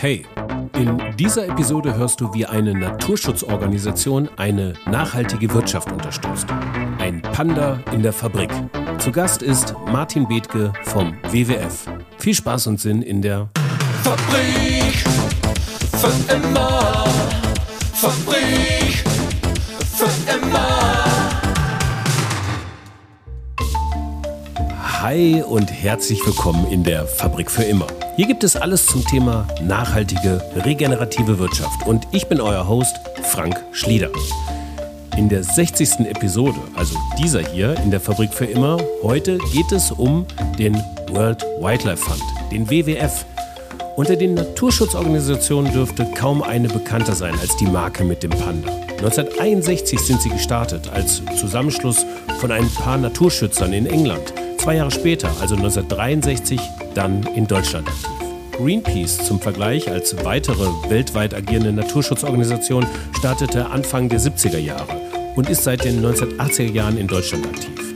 Hey, 0.00 0.24
in 0.78 0.98
dieser 1.18 1.46
Episode 1.46 1.94
hörst 1.94 2.22
du, 2.22 2.32
wie 2.32 2.46
eine 2.46 2.72
Naturschutzorganisation 2.72 4.30
eine 4.38 4.72
nachhaltige 4.86 5.52
Wirtschaft 5.52 5.92
unterstützt. 5.92 6.46
Ein 6.96 7.20
Panda 7.20 7.78
in 7.92 8.02
der 8.02 8.14
Fabrik. 8.14 8.48
Zu 8.96 9.12
Gast 9.12 9.42
ist 9.42 9.74
Martin 9.92 10.26
Bethke 10.26 10.72
vom 10.84 11.12
WWF. 11.30 11.84
Viel 12.16 12.32
Spaß 12.32 12.68
und 12.68 12.80
Sinn 12.80 13.02
in 13.02 13.20
der 13.20 13.50
Fabrik 14.02 15.04
für 15.98 16.34
immer. 16.34 17.04
Fabrik 17.92 19.04
für 19.84 20.32
immer. 20.32 21.04
Hi 25.02 25.42
und 25.42 25.70
herzlich 25.70 26.24
willkommen 26.24 26.66
in 26.70 26.84
der 26.84 27.06
Fabrik 27.06 27.50
für 27.50 27.64
immer. 27.64 27.86
Hier 28.20 28.26
gibt 28.26 28.44
es 28.44 28.54
alles 28.54 28.84
zum 28.84 29.02
Thema 29.06 29.48
nachhaltige, 29.62 30.42
regenerative 30.54 31.38
Wirtschaft 31.38 31.86
und 31.86 32.06
ich 32.12 32.26
bin 32.26 32.38
euer 32.38 32.68
Host 32.68 32.94
Frank 33.22 33.58
Schlieder. 33.72 34.10
In 35.16 35.30
der 35.30 35.42
60. 35.42 36.00
Episode, 36.00 36.58
also 36.74 36.98
dieser 37.18 37.40
hier 37.40 37.74
in 37.82 37.90
der 37.90 37.98
Fabrik 37.98 38.34
für 38.34 38.44
immer, 38.44 38.76
heute 39.02 39.38
geht 39.54 39.72
es 39.72 39.90
um 39.90 40.26
den 40.58 40.74
World 41.12 41.42
Wildlife 41.60 41.96
Fund, 41.96 42.22
den 42.52 42.68
WWF. 42.68 43.24
Unter 43.96 44.16
den 44.16 44.34
Naturschutzorganisationen 44.34 45.72
dürfte 45.72 46.06
kaum 46.14 46.42
eine 46.42 46.68
bekannter 46.68 47.14
sein 47.14 47.32
als 47.40 47.56
die 47.56 47.68
Marke 47.68 48.04
mit 48.04 48.22
dem 48.22 48.32
Panda. 48.32 48.70
1961 48.98 49.98
sind 49.98 50.20
sie 50.20 50.28
gestartet 50.28 50.90
als 50.92 51.22
Zusammenschluss 51.40 52.04
von 52.38 52.52
ein 52.52 52.68
paar 52.68 52.98
Naturschützern 52.98 53.72
in 53.72 53.86
England. 53.86 54.34
Zwei 54.60 54.76
Jahre 54.76 54.90
später, 54.90 55.28
also 55.40 55.54
1963, 55.54 56.60
dann 56.94 57.22
in 57.34 57.46
Deutschland 57.46 57.88
aktiv. 57.88 58.10
Greenpeace 58.58 59.16
zum 59.16 59.40
Vergleich 59.40 59.90
als 59.90 60.22
weitere 60.22 60.66
weltweit 60.90 61.32
agierende 61.32 61.72
Naturschutzorganisation 61.72 62.84
startete 63.16 63.70
Anfang 63.70 64.10
der 64.10 64.20
70er 64.20 64.58
Jahre 64.58 65.00
und 65.34 65.48
ist 65.48 65.64
seit 65.64 65.82
den 65.86 66.04
1980er 66.04 66.72
Jahren 66.72 66.98
in 66.98 67.06
Deutschland 67.06 67.46
aktiv. 67.46 67.94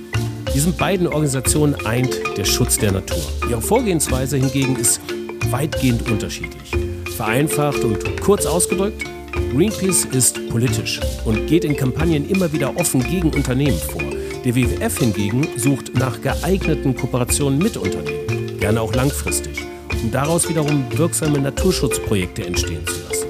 Diesen 0.54 0.74
beiden 0.74 1.06
Organisationen 1.06 1.74
eint 1.84 2.18
der 2.38 2.46
Schutz 2.46 2.78
der 2.78 2.92
Natur. 2.92 3.22
Ihre 3.50 3.60
Vorgehensweise 3.60 4.38
hingegen 4.38 4.76
ist 4.76 5.02
weitgehend 5.50 6.10
unterschiedlich. 6.10 6.70
Vereinfacht 7.14 7.84
und 7.84 8.22
kurz 8.22 8.46
ausgedrückt, 8.46 9.04
Greenpeace 9.52 10.06
ist 10.06 10.48
politisch 10.48 10.98
und 11.26 11.46
geht 11.46 11.66
in 11.66 11.76
Kampagnen 11.76 12.26
immer 12.26 12.50
wieder 12.54 12.74
offen 12.78 13.02
gegen 13.06 13.34
Unternehmen 13.34 13.76
vor. 13.76 14.13
Der 14.44 14.54
WWF 14.54 14.98
hingegen 14.98 15.48
sucht 15.56 15.94
nach 15.94 16.20
geeigneten 16.20 16.94
Kooperationen 16.94 17.58
mit 17.58 17.78
Unternehmen, 17.78 18.60
gerne 18.60 18.82
auch 18.82 18.94
langfristig, 18.94 19.62
um 20.02 20.10
daraus 20.10 20.46
wiederum 20.50 20.84
wirksame 20.98 21.38
Naturschutzprojekte 21.38 22.44
entstehen 22.44 22.86
zu 22.86 22.92
lassen. 23.08 23.28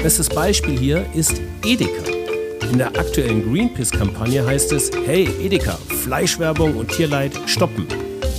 Bestes 0.00 0.28
Beispiel 0.28 0.78
hier 0.78 1.04
ist 1.12 1.40
Edeka. 1.64 2.04
In 2.70 2.78
der 2.78 2.96
aktuellen 2.96 3.50
Greenpeace-Kampagne 3.50 4.46
heißt 4.46 4.70
es, 4.70 4.92
hey 5.04 5.28
Edeka, 5.42 5.76
Fleischwerbung 5.88 6.76
und 6.76 6.88
Tierleid 6.88 7.32
stoppen. 7.46 7.88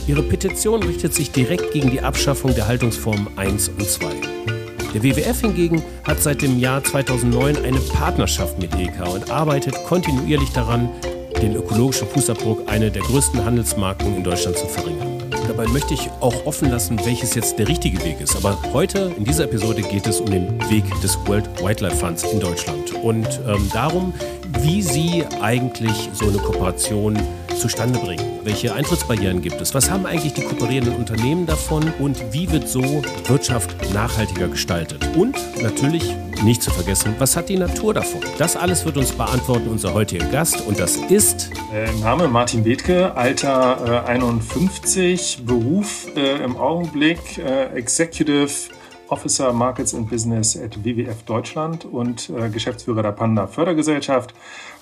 Ihre 0.08 0.24
Petition 0.24 0.84
richtet 0.84 1.14
sich 1.14 1.32
direkt 1.32 1.74
gegen 1.74 1.92
die 1.92 2.00
Abschaffung 2.00 2.56
der 2.56 2.68
Haltungsformen 2.70 3.28
1 3.36 3.70
und 3.78 3.90
2. 3.90 4.06
Der 4.94 5.04
WWF 5.04 5.42
hingegen 5.42 5.84
hat 6.06 6.22
seit 6.22 6.42
dem 6.42 6.60
Jahr 6.60 6.82
2009 6.82 7.58
eine 7.58 7.80
Partnerschaft 7.80 8.58
mit 8.58 8.74
Edeka 8.74 9.04
und 9.10 9.30
arbeitet 9.30 9.76
kontinuierlich 9.84 10.52
daran, 10.52 10.90
den 11.42 11.56
ökologischen 11.56 12.08
Fußabdruck 12.08 12.70
einer 12.70 12.90
der 12.90 13.02
größten 13.04 13.44
Handelsmarken 13.44 14.16
in 14.16 14.24
Deutschland 14.24 14.58
zu 14.58 14.68
verringern. 14.68 15.16
Dabei 15.48 15.68
möchte 15.68 15.94
ich 15.94 16.10
auch 16.22 16.46
offen 16.46 16.70
lassen, 16.72 17.00
welches 17.06 17.36
jetzt 17.36 17.60
der 17.60 17.68
richtige 17.68 18.04
Weg 18.04 18.20
ist. 18.20 18.36
Aber 18.36 18.58
heute 18.74 19.14
in 19.16 19.26
dieser 19.26 19.44
Episode 19.44 19.82
geht 19.84 20.08
es 20.08 20.20
um 20.20 20.26
den 20.26 20.60
Weg 20.70 20.84
des 21.02 21.18
World 21.28 21.48
Wildlife 21.62 21.96
Funds 21.98 22.24
in 22.24 22.40
Deutschland 22.40 22.94
und 23.04 23.28
ähm, 23.48 23.70
darum, 23.72 24.14
wie 24.62 24.82
Sie 24.82 25.24
eigentlich 25.42 26.10
so 26.14 26.28
eine 26.28 26.40
Kooperation 26.40 27.18
zustande 27.56 28.00
bringen. 28.00 28.40
Welche 28.44 28.74
Eintrittsbarrieren 28.74 29.42
gibt 29.42 29.62
es? 29.62 29.74
Was 29.74 29.90
haben 29.90 30.06
eigentlich 30.06 30.34
die 30.34 30.42
kooperierenden 30.42 30.96
Unternehmen 30.96 31.46
davon? 31.46 31.84
Und 32.00 32.22
wie 32.32 32.52
wird 32.52 32.68
so 32.68 32.82
Wirtschaft 33.28 33.76
nachhaltiger 33.94 34.48
gestaltet? 34.48 35.08
Und 35.16 35.38
natürlich 35.62 36.16
nicht 36.44 36.62
zu 36.62 36.72
vergessen, 36.72 37.16
was 37.20 37.36
hat 37.36 37.50
die 37.50 37.58
Natur 37.58 37.94
davon? 37.94 38.22
Das 38.38 38.56
alles 38.56 38.86
wird 38.86 38.98
uns 38.98 39.12
beantworten 39.12 39.70
unser 39.70 39.94
heutiger 39.94 40.26
Gast 40.28 40.66
und 40.68 40.80
das 40.80 40.98
ist... 40.98 41.52
Äh, 41.74 41.92
Name 42.02 42.28
Martin 42.28 42.64
Bethke, 42.64 43.16
Alter 43.16 44.04
äh, 44.06 44.10
51, 44.10 45.44
Beruf 45.46 46.08
äh, 46.16 46.44
im 46.44 46.58
Augenblick 46.58 47.38
äh, 47.38 47.66
Executive 47.76 48.50
Officer 49.08 49.54
Markets 49.54 49.94
and 49.94 50.10
Business 50.10 50.58
at 50.58 50.84
WWF 50.84 51.24
Deutschland 51.24 51.86
und 51.86 52.30
äh, 52.30 52.50
Geschäftsführer 52.50 53.04
der 53.04 53.12
Panda 53.12 53.48
Fördergesellschaft. 53.48 54.34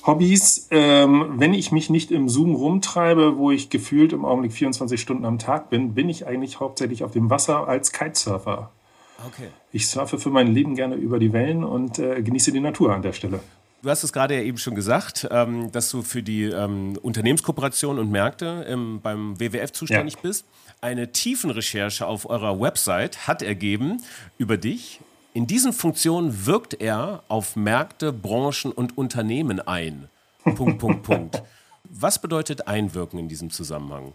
Hobbys, 0.06 0.68
ähm, 0.72 1.36
wenn 1.38 1.54
ich 1.54 1.72
mich 1.72 1.90
nicht 1.90 2.12
im 2.12 2.28
Zoom 2.28 2.56
rumtreibe, 2.56 3.38
wo 3.38 3.52
ich 3.52 3.70
gefühlt 3.70 4.14
im 4.14 4.26
Augenblick 4.26 4.54
24 4.54 5.00
Stunden 5.00 5.26
am 5.26 5.40
Tag 5.40 5.70
bin, 5.70 5.94
bin 5.94 6.10
ich 6.10 6.28
eigentlich 6.28 6.60
hauptsächlich 6.60 7.04
auf 7.04 7.12
dem 7.12 7.30
Wasser 7.30 7.68
als 7.68 7.92
Kitesurfer. 7.92 8.72
Okay. 9.28 9.50
Ich 9.72 9.88
surfe 9.88 10.20
für 10.20 10.30
mein 10.30 10.54
Leben 10.54 10.76
gerne 10.76 10.96
über 10.96 11.20
die 11.20 11.34
Wellen 11.34 11.64
und 11.64 12.00
äh, 12.00 12.22
genieße 12.22 12.52
die 12.52 12.60
Natur 12.60 12.94
an 12.94 13.02
der 13.02 13.14
Stelle. 13.14 13.40
Du 13.84 13.90
hast 13.90 14.04
es 14.04 14.14
gerade 14.14 14.36
ja 14.36 14.42
eben 14.42 14.58
schon 14.58 14.76
gesagt, 14.76 15.28
ähm, 15.30 15.70
dass 15.74 15.90
du 15.90 16.04
für 16.04 16.24
die 16.24 16.44
ähm, 16.44 16.98
Unternehmenskooperation 17.02 18.00
und 18.00 18.10
Märkte 18.10 18.66
ähm, 18.68 19.02
beim 19.02 19.38
WWF 19.40 19.74
zuständig 19.74 20.16
ja. 20.16 20.20
bist. 20.22 20.46
Eine 20.80 21.12
Tiefenrecherche 21.12 22.06
auf 22.08 22.30
eurer 22.30 22.60
Website 22.62 23.28
hat 23.28 23.42
ergeben 23.42 24.02
über 24.38 24.56
dich. 24.56 25.02
In 25.34 25.48
diesen 25.48 25.74
Funktionen 25.74 26.46
wirkt 26.46 26.76
er 26.76 27.24
auf 27.28 27.58
Märkte, 27.58 28.14
Branchen 28.14 28.72
und 28.72 28.98
Unternehmen 28.98 29.60
ein. 29.60 30.08
Punkt, 30.44 30.80
Punkt, 30.80 31.04
Punkt. 31.04 31.44
Was 31.84 32.22
bedeutet 32.22 32.68
Einwirken 32.68 33.20
in 33.20 33.28
diesem 33.28 33.50
Zusammenhang? 33.50 34.14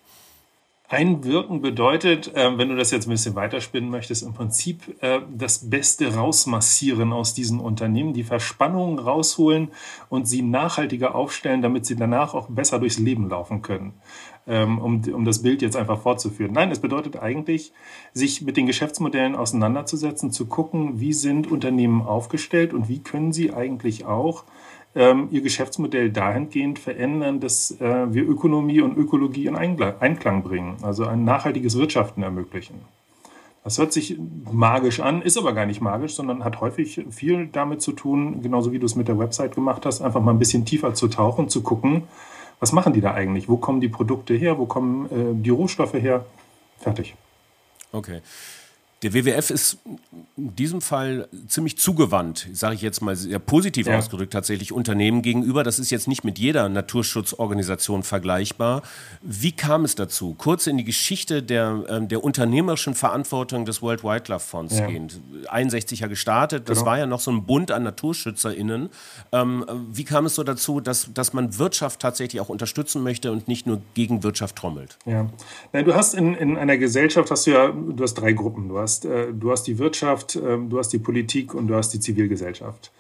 Einwirken 0.91 1.61
bedeutet, 1.61 2.35
äh, 2.35 2.57
wenn 2.57 2.71
du 2.71 2.77
das 2.77 2.91
jetzt 2.91 3.07
ein 3.07 3.11
bisschen 3.11 3.35
weiterspinnen 3.35 3.91
möchtest, 3.91 4.23
im 4.23 4.33
Prinzip 4.33 4.97
äh, 5.03 5.21
das 5.31 5.69
Beste 5.69 6.15
rausmassieren 6.15 7.13
aus 7.13 7.35
diesen 7.35 7.61
Unternehmen, 7.61 8.15
die 8.15 8.25
Verspannungen 8.25 8.99
rausholen 8.99 9.69
und 10.09 10.27
sie 10.27 10.41
nachhaltiger 10.41 11.15
aufstellen, 11.15 11.61
damit 11.61 11.85
sie 11.85 11.95
danach 11.95 12.33
auch 12.33 12.49
besser 12.49 12.79
durchs 12.79 12.99
Leben 12.99 13.29
laufen 13.29 13.61
können. 13.61 13.93
Ähm, 14.47 14.79
um, 14.79 15.03
um 15.13 15.27
das 15.27 15.43
Bild 15.43 15.61
jetzt 15.61 15.77
einfach 15.77 16.01
fortzuführen. 16.01 16.53
Nein, 16.55 16.71
es 16.71 16.79
bedeutet 16.79 17.21
eigentlich, 17.21 17.75
sich 18.15 18.41
mit 18.41 18.57
den 18.57 18.65
Geschäftsmodellen 18.65 19.37
auseinanderzusetzen, 19.37 20.33
zu 20.33 20.47
gucken, 20.47 21.01
wie 21.01 21.13
sind 21.13 21.53
Unternehmen 21.53 22.01
aufgestellt 22.01 22.73
und 22.73 22.89
wie 22.89 23.01
können 23.01 23.35
sie 23.35 23.53
eigentlich 23.53 24.07
auch 24.07 24.45
ihr 25.31 25.43
Geschäftsmodell 25.43 26.11
dahingehend 26.11 26.79
verändern, 26.79 27.41
dass 27.41 27.73
äh, 27.81 28.13
wir 28.13 28.29
Ökonomie 28.29 28.81
und 28.81 28.97
Ökologie 28.97 29.47
in 29.47 29.57
Einklang 29.57 30.43
bringen, 30.43 30.77
also 30.83 31.05
ein 31.05 31.25
nachhaltiges 31.25 31.77
Wirtschaften 31.77 32.23
ermöglichen. 32.23 32.81
Das 33.65 33.79
hört 33.79 33.93
sich 33.93 34.19
magisch 34.51 35.01
an, 35.01 35.21
ist 35.21 35.37
aber 35.37 35.53
gar 35.53 35.67
nicht 35.67 35.81
magisch, 35.81 36.15
sondern 36.15 36.43
hat 36.43 36.61
häufig 36.61 37.05
viel 37.11 37.49
damit 37.49 37.83
zu 37.83 37.93
tun, 37.93 38.41
genauso 38.41 38.73
wie 38.73 38.79
du 38.79 38.87
es 38.87 38.97
mit 38.97 39.09
der 39.09 39.19
Website 39.19 39.55
gemacht 39.55 39.85
hast, 39.85 40.01
einfach 40.01 40.23
mal 40.23 40.33
ein 40.33 40.39
bisschen 40.39 40.65
tiefer 40.65 40.95
zu 40.95 41.09
tauchen, 41.09 41.49
zu 41.49 41.63
gucken, 41.63 42.05
was 42.61 42.73
machen 42.73 42.93
die 42.93 43.01
da 43.01 43.13
eigentlich? 43.13 43.49
Wo 43.49 43.57
kommen 43.57 43.81
die 43.81 43.89
Produkte 43.89 44.35
her? 44.35 44.59
Wo 44.59 44.67
kommen 44.67 45.07
äh, 45.07 45.43
die 45.43 45.51
Rohstoffe 45.51 45.95
her? 45.95 46.25
Fertig. 46.79 47.15
Okay. 47.93 48.21
Der 49.03 49.15
WWF 49.15 49.51
ist 49.51 49.79
in 50.39 50.55
diesem 50.55 50.81
Fall 50.81 51.29
ziemlich 51.49 51.79
zugewandt, 51.79 52.49
sage 52.53 52.77
ich 52.77 52.83
jetzt 52.83 53.03
mal 53.03 53.17
sehr 53.17 53.41
positiv 53.41 53.89
ja. 53.89 53.99
ausgedrückt, 53.99 54.33
tatsächlich 54.33 54.73
Unternehmen 54.73 55.23
gegenüber. 55.23 55.65
Das 55.65 55.79
ist 55.81 55.91
jetzt 55.91 56.07
nicht 56.07 56.23
mit 56.23 56.39
jeder 56.39 56.69
Naturschutzorganisation 56.69 58.05
vergleichbar. 58.05 58.83
Wie 59.21 59.53
kam 59.53 59.85
es 59.85 59.97
dazu? 59.97 60.35
Kurz 60.39 60.69
in 60.69 60.77
die 60.79 60.85
Geschichte 60.85 61.43
der, 61.43 61.85
ähm, 61.89 62.09
der 62.09 62.23
unternehmerischen 62.23 62.95
Verantwortung 62.95 63.65
des 63.65 63.83
World 63.83 64.05
Wildlife 64.05 64.47
Fonds 64.47 64.79
ja. 64.79 64.87
gehend. 64.87 65.21
61 65.49 66.01
ja 66.01 66.07
gestartet, 66.07 66.69
das 66.69 66.79
genau. 66.79 66.91
war 66.91 66.99
ja 66.99 67.07
noch 67.07 67.21
so 67.21 67.33
ein 67.33 67.45
Bund 67.45 67.73
an 67.73 67.83
NaturschützerInnen. 67.83 68.91
Ähm, 69.33 69.65
wie 69.91 70.05
kam 70.05 70.27
es 70.27 70.37
so 70.37 70.45
dazu, 70.45 70.81
dass, 70.81 71.13
dass 71.13 71.33
man 71.33 71.59
Wirtschaft 71.59 72.01
tatsächlich 72.01 72.41
auch 72.41 72.49
unterstützen 72.49 73.03
möchte 73.03 73.33
und 73.33 73.49
nicht 73.49 73.67
nur 73.67 73.83
gegen 73.95 74.23
Wirtschaft 74.23 74.57
trommelt? 74.57 74.99
Ja, 75.05 75.29
Nein, 75.73 75.85
du 75.85 75.95
hast 75.95 76.15
in, 76.15 76.35
in 76.35 76.57
einer 76.57 76.79
Gesellschaft, 76.79 77.31
hast 77.31 77.47
du 77.47 77.51
ja, 77.51 77.69
du 77.69 78.03
hast 78.03 78.15
drei 78.15 78.33
Gruppen. 78.33 78.69
Du 78.69 78.79
hast, 78.79 79.05
äh, 79.05 79.33
du 79.33 79.51
hast 79.51 79.65
die 79.65 79.79
Wirtschaft, 79.79 80.28
äh, 80.37 80.59
du 80.59 80.79
hast 80.79 80.91
die 80.93 80.99
Politik 80.99 81.55
und 81.55 81.69
du 81.69 81.75
hast 81.75 81.91
die 81.91 82.01
Zivilgesellschaft. 82.01 82.93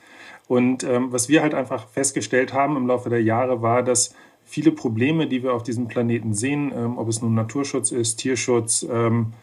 Und 0.48 0.82
ähm, 0.82 1.12
was 1.12 1.28
wir 1.28 1.42
halt 1.42 1.54
einfach 1.54 1.88
festgestellt 1.88 2.52
haben 2.52 2.76
im 2.76 2.86
Laufe 2.86 3.10
der 3.10 3.22
Jahre 3.22 3.60
war, 3.60 3.82
dass 3.82 4.14
viele 4.44 4.72
Probleme, 4.72 5.26
die 5.26 5.42
wir 5.42 5.52
auf 5.52 5.62
diesem 5.62 5.88
Planeten 5.88 6.32
sehen, 6.32 6.72
ähm, 6.74 6.96
ob 6.96 7.08
es 7.08 7.20
nun 7.20 7.34
Naturschutz 7.34 7.92
ist, 7.92 8.16
Tierschutz, 8.16 8.86
ähm, 8.90 9.34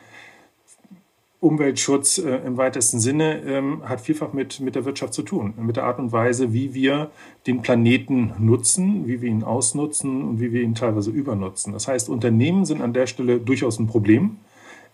Umweltschutz 1.41 2.17
äh, 2.17 2.37
im 2.37 2.57
weitesten 2.57 2.99
Sinne, 2.99 3.39
ähm, 3.43 3.87
hat 3.87 4.01
vielfach 4.01 4.33
mit, 4.33 4.59
mit 4.61 4.73
der 4.73 4.85
Wirtschaft 4.85 5.13
zu 5.13 5.21
tun, 5.21 5.53
mit 5.57 5.75
der 5.75 5.83
Art 5.83 5.99
und 5.99 6.11
Weise, 6.11 6.53
wie 6.53 6.73
wir 6.73 7.11
den 7.45 7.61
Planeten 7.61 8.33
nutzen, 8.39 9.05
wie 9.05 9.21
wir 9.21 9.29
ihn 9.29 9.43
ausnutzen 9.43 10.23
und 10.23 10.39
wie 10.39 10.51
wir 10.51 10.63
ihn 10.63 10.73
teilweise 10.73 11.11
übernutzen. 11.11 11.73
Das 11.73 11.87
heißt, 11.87 12.09
Unternehmen 12.09 12.65
sind 12.65 12.81
an 12.81 12.93
der 12.93 13.05
Stelle 13.05 13.39
durchaus 13.39 13.77
ein 13.77 13.85
Problem 13.85 14.37
Ähm, 14.37 14.44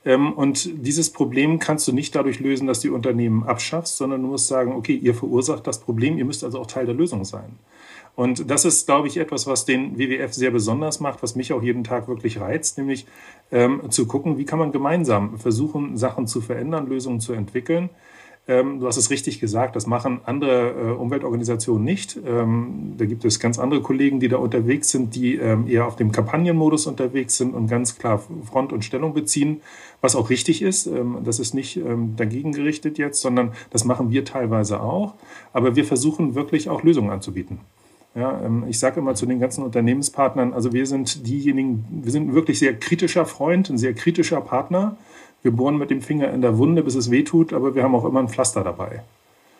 und 0.03 0.69
dieses 0.85 1.11
Problem 1.11 1.59
kannst 1.59 1.87
du 1.87 1.91
nicht 1.91 2.15
dadurch 2.15 2.39
lösen, 2.39 2.67
dass 2.67 2.79
die 2.79 2.89
Unternehmen 2.89 3.43
abschaffst, 3.43 3.97
sondern 3.97 4.23
du 4.23 4.29
musst 4.29 4.47
sagen, 4.47 4.73
okay, 4.73 4.95
ihr 4.95 5.13
verursacht 5.13 5.67
das 5.67 5.79
Problem, 5.79 6.17
ihr 6.17 6.25
müsst 6.25 6.43
also 6.43 6.59
auch 6.59 6.65
Teil 6.65 6.87
der 6.87 6.95
Lösung 6.95 7.23
sein. 7.23 7.59
Und 8.15 8.49
das 8.49 8.65
ist, 8.65 8.87
glaube 8.87 9.07
ich, 9.07 9.17
etwas, 9.17 9.47
was 9.47 9.65
den 9.65 9.97
WWF 9.97 10.33
sehr 10.33 10.51
besonders 10.51 10.99
macht, 10.99 11.23
was 11.23 11.35
mich 11.35 11.53
auch 11.53 11.63
jeden 11.63 11.83
Tag 11.83 12.07
wirklich 12.07 12.41
reizt, 12.41 12.77
nämlich 12.77 13.05
ähm, 13.51 13.89
zu 13.89 14.05
gucken, 14.07 14.37
wie 14.37 14.45
kann 14.45 14.59
man 14.59 14.71
gemeinsam 14.71 15.37
versuchen, 15.39 15.97
Sachen 15.97 16.27
zu 16.27 16.41
verändern, 16.41 16.87
Lösungen 16.87 17.21
zu 17.21 17.33
entwickeln. 17.33 17.89
Ähm, 18.47 18.79
du 18.79 18.87
hast 18.87 18.97
es 18.97 19.11
richtig 19.11 19.39
gesagt, 19.39 19.75
das 19.75 19.85
machen 19.85 20.21
andere 20.25 20.71
äh, 20.71 20.91
Umweltorganisationen 20.91 21.83
nicht. 21.83 22.19
Ähm, 22.25 22.95
da 22.97 23.05
gibt 23.05 23.23
es 23.23 23.39
ganz 23.39 23.59
andere 23.59 23.81
Kollegen, 23.81 24.19
die 24.19 24.29
da 24.29 24.37
unterwegs 24.37 24.89
sind, 24.89 25.13
die 25.15 25.35
ähm, 25.35 25.67
eher 25.67 25.85
auf 25.85 25.95
dem 25.95 26.11
Kampagnenmodus 26.11 26.87
unterwegs 26.87 27.37
sind 27.37 27.53
und 27.53 27.67
ganz 27.67 27.99
klar 27.99 28.21
Front 28.43 28.73
und 28.73 28.83
Stellung 28.83 29.13
beziehen, 29.13 29.61
was 30.01 30.15
auch 30.15 30.31
richtig 30.31 30.63
ist. 30.63 30.87
Ähm, 30.87 31.19
das 31.23 31.39
ist 31.39 31.53
nicht 31.53 31.77
ähm, 31.77 32.15
dagegen 32.15 32.51
gerichtet 32.51 32.97
jetzt, 32.97 33.21
sondern 33.21 33.51
das 33.69 33.85
machen 33.85 34.09
wir 34.09 34.25
teilweise 34.25 34.81
auch. 34.81 35.13
Aber 35.53 35.75
wir 35.75 35.85
versuchen 35.85 36.33
wirklich 36.33 36.67
auch 36.67 36.81
Lösungen 36.81 37.11
anzubieten. 37.11 37.59
Ja, 38.15 38.41
ähm, 38.43 38.65
ich 38.67 38.79
sage 38.79 38.99
immer 38.99 39.15
zu 39.15 39.25
den 39.25 39.39
ganzen 39.39 39.63
Unternehmenspartnern, 39.63 40.53
also 40.53 40.73
wir 40.73 40.85
sind 40.85 41.25
diejenigen, 41.27 41.85
wir 42.03 42.11
sind 42.11 42.29
ein 42.29 42.33
wirklich 42.33 42.59
sehr 42.59 42.77
kritischer 42.77 43.25
Freund, 43.25 43.69
ein 43.69 43.77
sehr 43.77 43.93
kritischer 43.93 44.41
Partner. 44.41 44.97
Wir 45.43 45.51
bohren 45.51 45.77
mit 45.77 45.89
dem 45.89 46.01
Finger 46.01 46.31
in 46.31 46.41
der 46.41 46.57
Wunde, 46.57 46.83
bis 46.83 46.95
es 46.95 47.09
wehtut, 47.09 47.53
aber 47.53 47.73
wir 47.75 47.83
haben 47.83 47.95
auch 47.95 48.05
immer 48.05 48.19
ein 48.19 48.29
Pflaster 48.29 48.63
dabei. 48.63 49.03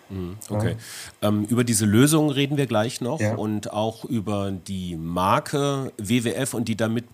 Mhm, 0.09 0.37
okay. 0.49 0.75
Ja. 1.21 1.29
Ähm, 1.29 1.45
über 1.45 1.63
diese 1.63 1.85
Lösung 1.85 2.29
reden 2.29 2.57
wir 2.57 2.67
gleich 2.67 3.01
noch 3.01 3.19
ja. 3.19 3.35
und 3.35 3.71
auch 3.71 4.05
über 4.05 4.51
die 4.51 4.95
Marke 4.97 5.91
WWF 5.97 6.53
und 6.53 6.67
die 6.67 6.75
damit 6.75 7.05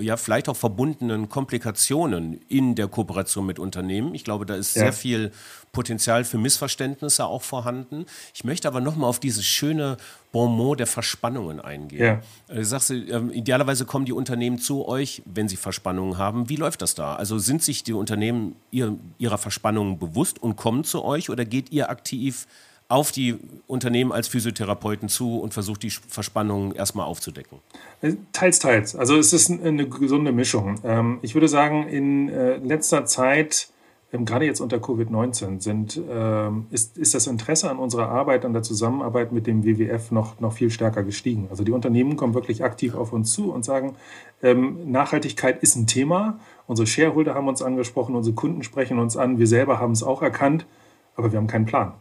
ja 0.00 0.16
vielleicht 0.16 0.48
auch 0.48 0.56
verbundenen 0.56 1.28
Komplikationen 1.28 2.40
in 2.48 2.74
der 2.74 2.88
Kooperation 2.88 3.46
mit 3.46 3.58
Unternehmen. 3.58 4.14
Ich 4.14 4.24
glaube, 4.24 4.46
da 4.46 4.54
ist 4.54 4.74
ja. 4.76 4.82
sehr 4.82 4.92
viel 4.92 5.32
Potenzial 5.72 6.24
für 6.24 6.38
Missverständnisse 6.38 7.24
auch 7.26 7.42
vorhanden. 7.42 8.06
Ich 8.34 8.44
möchte 8.44 8.68
aber 8.68 8.80
nochmal 8.80 9.08
auf 9.08 9.20
dieses 9.20 9.44
schöne 9.44 9.96
Bonmot 10.32 10.80
der 10.80 10.86
Verspannungen 10.86 11.60
eingehen. 11.60 12.04
Ja. 12.04 12.22
Du 12.48 12.60
äh, 12.60 12.64
sagst, 12.64 12.90
ähm, 12.90 13.30
idealerweise 13.30 13.84
kommen 13.84 14.04
die 14.04 14.12
Unternehmen 14.12 14.58
zu 14.58 14.86
euch, 14.86 15.22
wenn 15.24 15.48
sie 15.48 15.56
Verspannungen 15.56 16.18
haben. 16.18 16.48
Wie 16.48 16.56
läuft 16.56 16.82
das 16.82 16.94
da? 16.94 17.16
Also 17.16 17.38
sind 17.38 17.62
sich 17.62 17.82
die 17.82 17.92
Unternehmen 17.92 18.56
ihr, 18.70 18.96
ihrer 19.18 19.38
Verspannungen 19.38 19.98
bewusst 19.98 20.42
und 20.42 20.56
kommen 20.56 20.84
zu 20.84 21.04
euch 21.04 21.30
oder 21.30 21.44
geht 21.44 21.70
ihr 21.72 21.90
aktiv 21.90 22.46
auf 22.88 23.12
die 23.12 23.36
Unternehmen 23.66 24.12
als 24.12 24.28
Physiotherapeuten 24.28 25.08
zu 25.08 25.38
und 25.38 25.52
versucht 25.52 25.82
die 25.82 25.90
Verspannungen 25.90 26.72
erstmal 26.72 27.06
aufzudecken? 27.06 27.58
Äh, 28.00 28.14
teils, 28.32 28.58
teils. 28.58 28.96
Also 28.96 29.16
es 29.16 29.32
ist 29.32 29.50
eine 29.50 29.86
gesunde 29.86 30.32
Mischung. 30.32 30.76
Ähm, 30.84 31.18
ich 31.20 31.34
würde 31.34 31.48
sagen, 31.48 31.86
in 31.86 32.30
äh, 32.30 32.56
letzter 32.56 33.04
Zeit, 33.04 33.68
ähm, 34.10 34.24
gerade 34.24 34.46
jetzt 34.46 34.60
unter 34.60 34.78
Covid-19, 34.78 35.60
sind, 35.60 36.00
ähm, 36.10 36.66
ist, 36.70 36.96
ist 36.96 37.14
das 37.14 37.26
Interesse 37.26 37.70
an 37.70 37.78
unserer 37.78 38.08
Arbeit, 38.08 38.46
an 38.46 38.54
der 38.54 38.62
Zusammenarbeit 38.62 39.32
mit 39.32 39.46
dem 39.46 39.64
WWF 39.64 40.10
noch, 40.10 40.40
noch 40.40 40.54
viel 40.54 40.70
stärker 40.70 41.02
gestiegen. 41.02 41.48
Also 41.50 41.64
die 41.64 41.72
Unternehmen 41.72 42.16
kommen 42.16 42.32
wirklich 42.32 42.64
aktiv 42.64 42.94
auf 42.94 43.12
uns 43.12 43.32
zu 43.32 43.52
und 43.52 43.64
sagen, 43.64 43.96
Nachhaltigkeit 44.40 45.64
ist 45.64 45.74
ein 45.74 45.88
Thema. 45.88 46.38
Unsere 46.68 46.86
Shareholder 46.86 47.34
haben 47.34 47.48
uns 47.48 47.60
angesprochen, 47.60 48.14
unsere 48.14 48.36
Kunden 48.36 48.62
sprechen 48.62 49.00
uns 49.00 49.16
an, 49.16 49.40
wir 49.40 49.48
selber 49.48 49.80
haben 49.80 49.90
es 49.90 50.04
auch 50.04 50.22
erkannt, 50.22 50.64
aber 51.16 51.32
wir 51.32 51.38
haben 51.38 51.48
keinen 51.48 51.66
Plan 51.66 51.94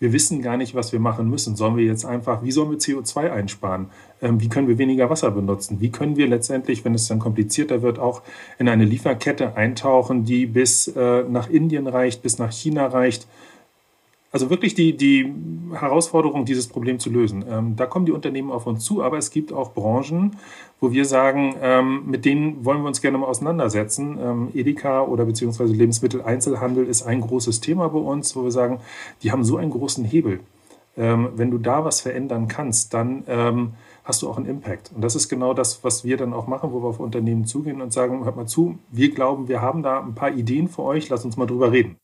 wir 0.00 0.12
wissen 0.12 0.42
gar 0.42 0.56
nicht, 0.56 0.74
was 0.74 0.92
wir 0.92 1.00
machen 1.00 1.28
müssen. 1.28 1.56
Sollen 1.56 1.76
wir 1.76 1.84
jetzt 1.84 2.04
einfach, 2.04 2.42
wie 2.42 2.52
sollen 2.52 2.70
wir 2.70 2.78
CO2 2.78 3.30
einsparen? 3.30 3.86
Ähm, 4.22 4.40
wie 4.40 4.48
können 4.48 4.68
wir 4.68 4.78
weniger 4.78 5.10
Wasser 5.10 5.30
benutzen? 5.30 5.80
Wie 5.80 5.90
können 5.90 6.16
wir 6.16 6.28
letztendlich, 6.28 6.84
wenn 6.84 6.94
es 6.94 7.08
dann 7.08 7.18
komplizierter 7.18 7.82
wird, 7.82 7.98
auch 7.98 8.22
in 8.58 8.68
eine 8.68 8.84
Lieferkette 8.84 9.56
eintauchen, 9.56 10.24
die 10.24 10.46
bis 10.46 10.88
äh, 10.88 11.24
nach 11.24 11.50
Indien 11.50 11.86
reicht, 11.86 12.22
bis 12.22 12.38
nach 12.38 12.52
China 12.52 12.86
reicht? 12.86 13.26
Also 14.30 14.50
wirklich 14.50 14.74
die, 14.74 14.94
die 14.96 15.32
Herausforderung, 15.72 16.44
dieses 16.44 16.68
Problem 16.68 16.98
zu 16.98 17.08
lösen. 17.08 17.44
Ähm, 17.48 17.76
da 17.76 17.86
kommen 17.86 18.04
die 18.04 18.12
Unternehmen 18.12 18.50
auf 18.50 18.66
uns 18.66 18.84
zu, 18.84 19.02
aber 19.02 19.16
es 19.16 19.30
gibt 19.30 19.52
auch 19.52 19.72
Branchen, 19.72 20.36
wo 20.80 20.92
wir 20.92 21.06
sagen, 21.06 21.56
ähm, 21.62 22.02
mit 22.06 22.26
denen 22.26 22.64
wollen 22.64 22.82
wir 22.82 22.88
uns 22.88 23.00
gerne 23.00 23.16
mal 23.16 23.26
auseinandersetzen. 23.26 24.18
Ähm, 24.20 24.48
Edeka 24.54 25.02
oder 25.02 25.24
beziehungsweise 25.24 25.72
Lebensmitteleinzelhandel 25.72 26.86
ist 26.86 27.02
ein 27.02 27.22
großes 27.22 27.60
Thema 27.60 27.88
bei 27.88 27.98
uns, 27.98 28.36
wo 28.36 28.44
wir 28.44 28.52
sagen, 28.52 28.80
die 29.22 29.32
haben 29.32 29.44
so 29.44 29.56
einen 29.56 29.70
großen 29.70 30.04
Hebel. 30.04 30.40
Ähm, 30.98 31.30
wenn 31.36 31.50
du 31.50 31.56
da 31.56 31.84
was 31.84 32.02
verändern 32.02 32.48
kannst, 32.48 32.92
dann 32.92 33.24
ähm, 33.28 33.72
hast 34.04 34.20
du 34.20 34.28
auch 34.28 34.36
einen 34.36 34.46
Impact. 34.46 34.90
Und 34.94 35.02
das 35.02 35.14
ist 35.14 35.28
genau 35.28 35.54
das, 35.54 35.84
was 35.84 36.04
wir 36.04 36.18
dann 36.18 36.34
auch 36.34 36.46
machen, 36.46 36.72
wo 36.72 36.82
wir 36.82 36.88
auf 36.88 37.00
Unternehmen 37.00 37.46
zugehen 37.46 37.80
und 37.80 37.94
sagen, 37.94 38.24
hört 38.24 38.36
mal 38.36 38.46
zu, 38.46 38.78
wir 38.90 39.10
glauben, 39.10 39.48
wir 39.48 39.62
haben 39.62 39.82
da 39.82 40.00
ein 40.00 40.14
paar 40.14 40.32
Ideen 40.32 40.68
für 40.68 40.82
euch, 40.82 41.08
lasst 41.08 41.24
uns 41.24 41.36
mal 41.36 41.46
drüber 41.46 41.72
reden. 41.72 41.96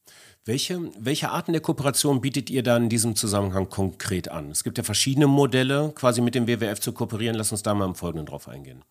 Welche, 0.46 0.79
welche 0.99 1.31
Arten 1.31 1.52
der 1.52 1.62
Kooperation 1.62 2.20
bietet 2.20 2.50
ihr 2.50 2.62
da 2.62 2.76
in 2.76 2.91
diesem 2.91 3.17
Zusammenhang 3.17 3.70
konkret 3.70 4.31
an? 4.31 4.50
Es 4.50 4.62
gibt 4.62 4.76
ja 4.76 4.85
verschiedene 4.85 5.26
Modelle, 5.26 5.93
quasi 5.94 6.20
mit 6.20 6.35
dem 6.35 6.46
WWF 6.46 6.81
zu 6.81 6.93
kooperieren. 6.93 7.35
Lass 7.35 7.50
uns 7.50 7.62
da 7.62 7.73
mal 7.73 7.87
im 7.87 7.94
Folgenden 7.94 8.26
drauf 8.26 8.46
eingehen. 8.46 8.82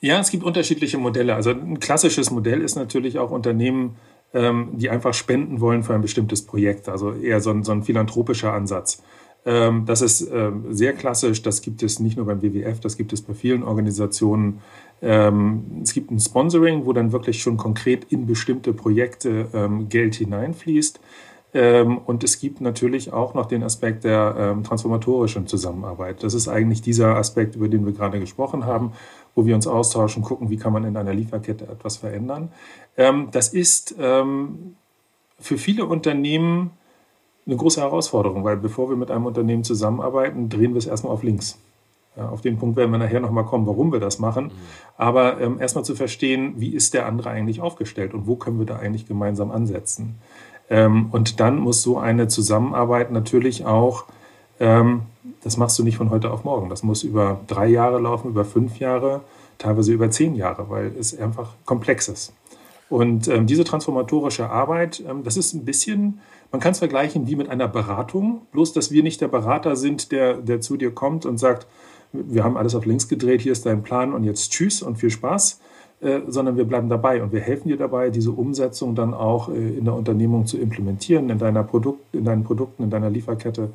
Ja, 0.00 0.18
es 0.18 0.30
gibt 0.30 0.42
unterschiedliche 0.42 0.98
Modelle. 0.98 1.36
Also 1.36 1.50
ein 1.50 1.78
klassisches 1.78 2.32
Modell 2.32 2.62
ist 2.62 2.74
natürlich 2.74 3.20
auch 3.20 3.30
Unternehmen, 3.30 3.94
ähm, 4.34 4.70
die 4.72 4.90
einfach 4.90 5.14
spenden 5.14 5.60
wollen 5.60 5.84
für 5.84 5.94
ein 5.94 6.02
bestimmtes 6.02 6.44
Projekt. 6.44 6.88
Also 6.88 7.12
eher 7.12 7.40
so 7.40 7.50
ein, 7.50 7.62
so 7.62 7.70
ein 7.70 7.84
philanthropischer 7.84 8.52
Ansatz. 8.52 9.04
Ähm, 9.44 9.86
das 9.86 10.02
ist 10.02 10.28
ähm, 10.32 10.74
sehr 10.74 10.94
klassisch. 10.94 11.42
Das 11.42 11.62
gibt 11.62 11.84
es 11.84 12.00
nicht 12.00 12.16
nur 12.16 12.26
beim 12.26 12.42
WWF, 12.42 12.80
das 12.80 12.96
gibt 12.96 13.12
es 13.12 13.22
bei 13.22 13.34
vielen 13.34 13.62
Organisationen. 13.62 14.60
Ähm, 15.02 15.80
es 15.82 15.92
gibt 15.92 16.10
ein 16.10 16.20
Sponsoring, 16.20 16.86
wo 16.86 16.92
dann 16.92 17.12
wirklich 17.12 17.42
schon 17.42 17.56
konkret 17.56 18.04
in 18.10 18.26
bestimmte 18.26 18.72
Projekte 18.72 19.48
ähm, 19.52 19.88
Geld 19.88 20.14
hineinfließt. 20.14 21.00
Ähm, 21.54 21.98
und 21.98 22.24
es 22.24 22.38
gibt 22.40 22.60
natürlich 22.60 23.12
auch 23.12 23.34
noch 23.34 23.46
den 23.46 23.62
Aspekt 23.62 24.04
der 24.04 24.34
ähm, 24.38 24.64
transformatorischen 24.64 25.46
Zusammenarbeit. 25.46 26.22
Das 26.22 26.34
ist 26.34 26.48
eigentlich 26.48 26.82
dieser 26.82 27.16
Aspekt, 27.16 27.56
über 27.56 27.68
den 27.68 27.86
wir 27.86 27.92
gerade 27.92 28.20
gesprochen 28.20 28.66
haben, 28.66 28.92
wo 29.34 29.46
wir 29.46 29.54
uns 29.54 29.66
austauschen, 29.66 30.22
gucken, 30.22 30.50
wie 30.50 30.56
kann 30.56 30.72
man 30.72 30.84
in 30.84 30.96
einer 30.96 31.14
Lieferkette 31.14 31.66
etwas 31.66 31.96
verändern. 31.98 32.50
Ähm, 32.96 33.28
das 33.32 33.48
ist 33.48 33.94
ähm, 33.98 34.76
für 35.38 35.58
viele 35.58 35.86
Unternehmen 35.86 36.72
eine 37.46 37.56
große 37.56 37.80
Herausforderung, 37.80 38.44
weil 38.44 38.56
bevor 38.56 38.90
wir 38.90 38.96
mit 38.96 39.10
einem 39.10 39.26
Unternehmen 39.26 39.62
zusammenarbeiten, 39.62 40.48
drehen 40.48 40.72
wir 40.72 40.78
es 40.78 40.86
erstmal 40.86 41.12
auf 41.12 41.22
links. 41.22 41.58
Auf 42.16 42.40
den 42.40 42.58
Punkt 42.58 42.76
werden 42.76 42.90
wir 42.90 42.98
nachher 42.98 43.20
nochmal 43.20 43.44
kommen, 43.44 43.66
warum 43.66 43.92
wir 43.92 44.00
das 44.00 44.18
machen. 44.18 44.44
Mhm. 44.46 44.50
Aber 44.96 45.40
ähm, 45.40 45.60
erstmal 45.60 45.84
zu 45.84 45.94
verstehen, 45.94 46.54
wie 46.56 46.70
ist 46.70 46.94
der 46.94 47.06
andere 47.06 47.30
eigentlich 47.30 47.60
aufgestellt 47.60 48.14
und 48.14 48.26
wo 48.26 48.36
können 48.36 48.58
wir 48.58 48.66
da 48.66 48.76
eigentlich 48.76 49.06
gemeinsam 49.06 49.50
ansetzen. 49.50 50.16
Ähm, 50.70 51.08
und 51.12 51.40
dann 51.40 51.58
muss 51.58 51.82
so 51.82 51.98
eine 51.98 52.28
Zusammenarbeit 52.28 53.10
natürlich 53.12 53.64
auch, 53.64 54.04
ähm, 54.58 55.02
das 55.42 55.56
machst 55.56 55.78
du 55.78 55.84
nicht 55.84 55.96
von 55.96 56.10
heute 56.10 56.30
auf 56.30 56.44
morgen. 56.44 56.68
Das 56.70 56.82
muss 56.82 57.02
über 57.02 57.40
drei 57.46 57.66
Jahre 57.66 58.00
laufen, 58.00 58.30
über 58.30 58.44
fünf 58.44 58.78
Jahre, 58.78 59.20
teilweise 59.58 59.92
über 59.92 60.10
zehn 60.10 60.34
Jahre, 60.34 60.68
weil 60.70 60.92
es 60.98 61.16
einfach 61.18 61.54
komplex 61.64 62.08
ist. 62.08 62.32
Und 62.88 63.28
ähm, 63.28 63.46
diese 63.46 63.64
transformatorische 63.64 64.48
Arbeit, 64.48 65.02
ähm, 65.06 65.24
das 65.24 65.36
ist 65.36 65.54
ein 65.54 65.64
bisschen, 65.64 66.20
man 66.52 66.60
kann 66.60 66.72
es 66.72 66.78
vergleichen 66.78 67.26
wie 67.26 67.36
mit 67.36 67.48
einer 67.48 67.68
Beratung, 67.68 68.42
bloß 68.52 68.72
dass 68.72 68.90
wir 68.90 69.02
nicht 69.02 69.20
der 69.20 69.28
Berater 69.28 69.76
sind, 69.76 70.12
der, 70.12 70.34
der 70.34 70.60
zu 70.60 70.76
dir 70.76 70.92
kommt 70.92 71.26
und 71.26 71.38
sagt, 71.38 71.66
wir 72.26 72.44
haben 72.44 72.56
alles 72.56 72.74
auf 72.74 72.86
links 72.86 73.08
gedreht, 73.08 73.40
hier 73.40 73.52
ist 73.52 73.66
dein 73.66 73.82
Plan 73.82 74.12
und 74.12 74.24
jetzt 74.24 74.52
tschüss 74.52 74.82
und 74.82 74.96
viel 74.96 75.10
Spaß, 75.10 75.60
äh, 76.00 76.20
sondern 76.26 76.56
wir 76.56 76.64
bleiben 76.64 76.88
dabei 76.88 77.22
und 77.22 77.32
wir 77.32 77.40
helfen 77.40 77.68
dir 77.68 77.76
dabei, 77.76 78.10
diese 78.10 78.30
Umsetzung 78.30 78.94
dann 78.94 79.14
auch 79.14 79.48
äh, 79.48 79.52
in 79.52 79.84
der 79.84 79.94
Unternehmung 79.94 80.46
zu 80.46 80.58
implementieren, 80.58 81.30
in, 81.30 81.38
deiner 81.38 81.64
Produkt, 81.64 82.14
in 82.14 82.24
deinen 82.24 82.44
Produkten, 82.44 82.84
in 82.84 82.90
deiner 82.90 83.10
Lieferkette 83.10 83.70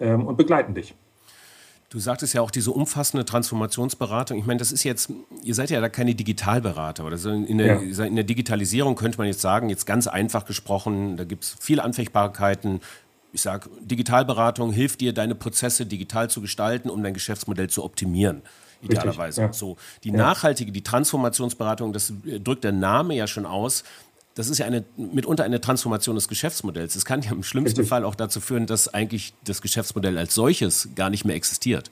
ähm, 0.00 0.26
und 0.26 0.36
begleiten 0.36 0.74
dich. 0.74 0.94
Du 1.92 1.98
sagtest 1.98 2.32
ja 2.32 2.40
auch 2.40 2.50
diese 2.50 2.70
umfassende 2.70 3.26
Transformationsberatung. 3.26 4.38
Ich 4.38 4.46
meine, 4.46 4.58
das 4.58 4.72
ist 4.72 4.82
jetzt, 4.82 5.12
ihr 5.42 5.54
seid 5.54 5.68
ja 5.68 5.78
da 5.78 5.90
keine 5.90 6.14
Digitalberater. 6.14 7.04
Oder 7.04 7.18
in, 7.26 7.58
der, 7.58 7.82
ja. 7.82 8.04
in 8.06 8.16
der 8.16 8.24
Digitalisierung 8.24 8.94
könnte 8.94 9.18
man 9.18 9.26
jetzt 9.26 9.42
sagen, 9.42 9.68
jetzt 9.68 9.84
ganz 9.84 10.06
einfach 10.06 10.46
gesprochen, 10.46 11.18
da 11.18 11.24
gibt 11.24 11.44
es 11.44 11.56
viele 11.60 11.84
Anfechtbarkeiten, 11.84 12.80
ich 13.32 13.42
sage, 13.42 13.70
Digitalberatung 13.80 14.72
hilft 14.72 15.00
dir, 15.00 15.12
deine 15.12 15.34
Prozesse 15.34 15.86
digital 15.86 16.28
zu 16.28 16.40
gestalten, 16.40 16.90
um 16.90 17.02
dein 17.02 17.14
Geschäftsmodell 17.14 17.68
zu 17.68 17.82
optimieren. 17.82 18.42
Idealerweise. 18.82 19.42
ja. 19.42 19.52
So, 19.52 19.76
die 20.04 20.10
ja. 20.10 20.16
nachhaltige, 20.16 20.72
die 20.72 20.82
Transformationsberatung, 20.82 21.92
das 21.92 22.12
drückt 22.24 22.64
der 22.64 22.72
Name 22.72 23.14
ja 23.14 23.26
schon 23.26 23.46
aus. 23.46 23.84
Das 24.34 24.48
ist 24.48 24.58
ja 24.58 24.66
eine, 24.66 24.84
mitunter 24.96 25.44
eine 25.44 25.60
Transformation 25.60 26.14
des 26.14 26.26
Geschäftsmodells. 26.26 26.94
Das 26.94 27.04
kann 27.04 27.22
ja 27.22 27.32
im 27.32 27.42
schlimmsten. 27.42 27.84
Fall 27.84 28.04
auch 28.04 28.14
dazu 28.14 28.40
führen, 28.40 28.66
dass 28.66 28.92
eigentlich 28.92 29.34
das 29.44 29.62
Geschäftsmodell 29.62 30.18
als 30.18 30.34
solches 30.34 30.88
gar 30.94 31.10
nicht 31.10 31.24
mehr 31.24 31.36
existiert. 31.36 31.90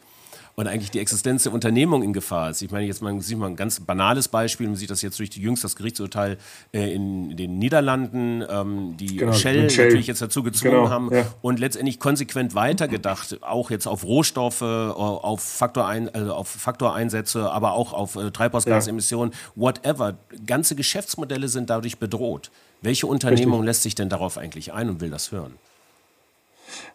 Und 0.57 0.66
eigentlich 0.66 0.90
die 0.90 0.99
Existenz 0.99 1.45
der 1.45 1.52
Unternehmung 1.52 2.02
in 2.02 2.12
Gefahr 2.12 2.50
ist. 2.50 2.62
Ich 2.62 2.71
meine, 2.71 2.87
jetzt 2.87 3.02
mal, 3.02 3.12
mal 3.12 3.47
ein 3.47 3.57
ganz 3.57 3.80
banales 3.80 4.28
Beispiel, 4.28 4.66
man 4.66 4.76
sieht 4.76 4.90
das 4.90 5.02
jetzt 5.02 5.19
durch 5.19 5.30
die 5.30 5.40
jüngst 5.40 5.64
das 5.64 5.76
Gerichtsurteil 5.76 6.38
äh, 6.73 6.92
in 6.92 7.37
den 7.37 7.59
Niederlanden, 7.59 8.45
ähm, 8.49 8.97
die 8.99 9.16
genau, 9.16 9.33
Shell, 9.33 9.71
Shell, 9.71 9.87
natürlich 9.87 10.07
jetzt 10.07 10.23
dazu 10.23 10.42
gezwungen 10.42 10.75
genau, 10.75 10.90
haben 10.90 11.14
ja. 11.14 11.26
und 11.42 11.59
letztendlich 11.59 11.99
konsequent 11.99 12.54
weitergedacht, 12.54 13.42
auch 13.42 13.71
jetzt 13.71 13.87
auf 13.87 14.04
Rohstoffe, 14.04 14.62
auf, 14.62 15.40
Faktor 15.40 15.87
ein, 15.87 16.12
also 16.14 16.35
auf 16.35 16.49
Faktoreinsätze, 16.49 17.50
aber 17.50 17.73
auch 17.73 17.92
auf 17.92 18.16
äh, 18.16 18.30
Treibhausgasemissionen, 18.30 19.33
ja. 19.33 19.38
whatever. 19.54 20.16
Ganze 20.47 20.75
Geschäftsmodelle 20.75 21.49
sind 21.49 21.71
dadurch 21.71 21.99
bedroht. 21.99 22.50
Welche 22.83 23.07
Unternehmung 23.07 23.61
Richtig. 23.61 23.66
lässt 23.66 23.83
sich 23.83 23.95
denn 23.95 24.09
darauf 24.09 24.38
eigentlich 24.38 24.73
ein 24.73 24.88
und 24.88 25.00
will 25.00 25.11
das 25.11 25.33
hören? 25.33 25.54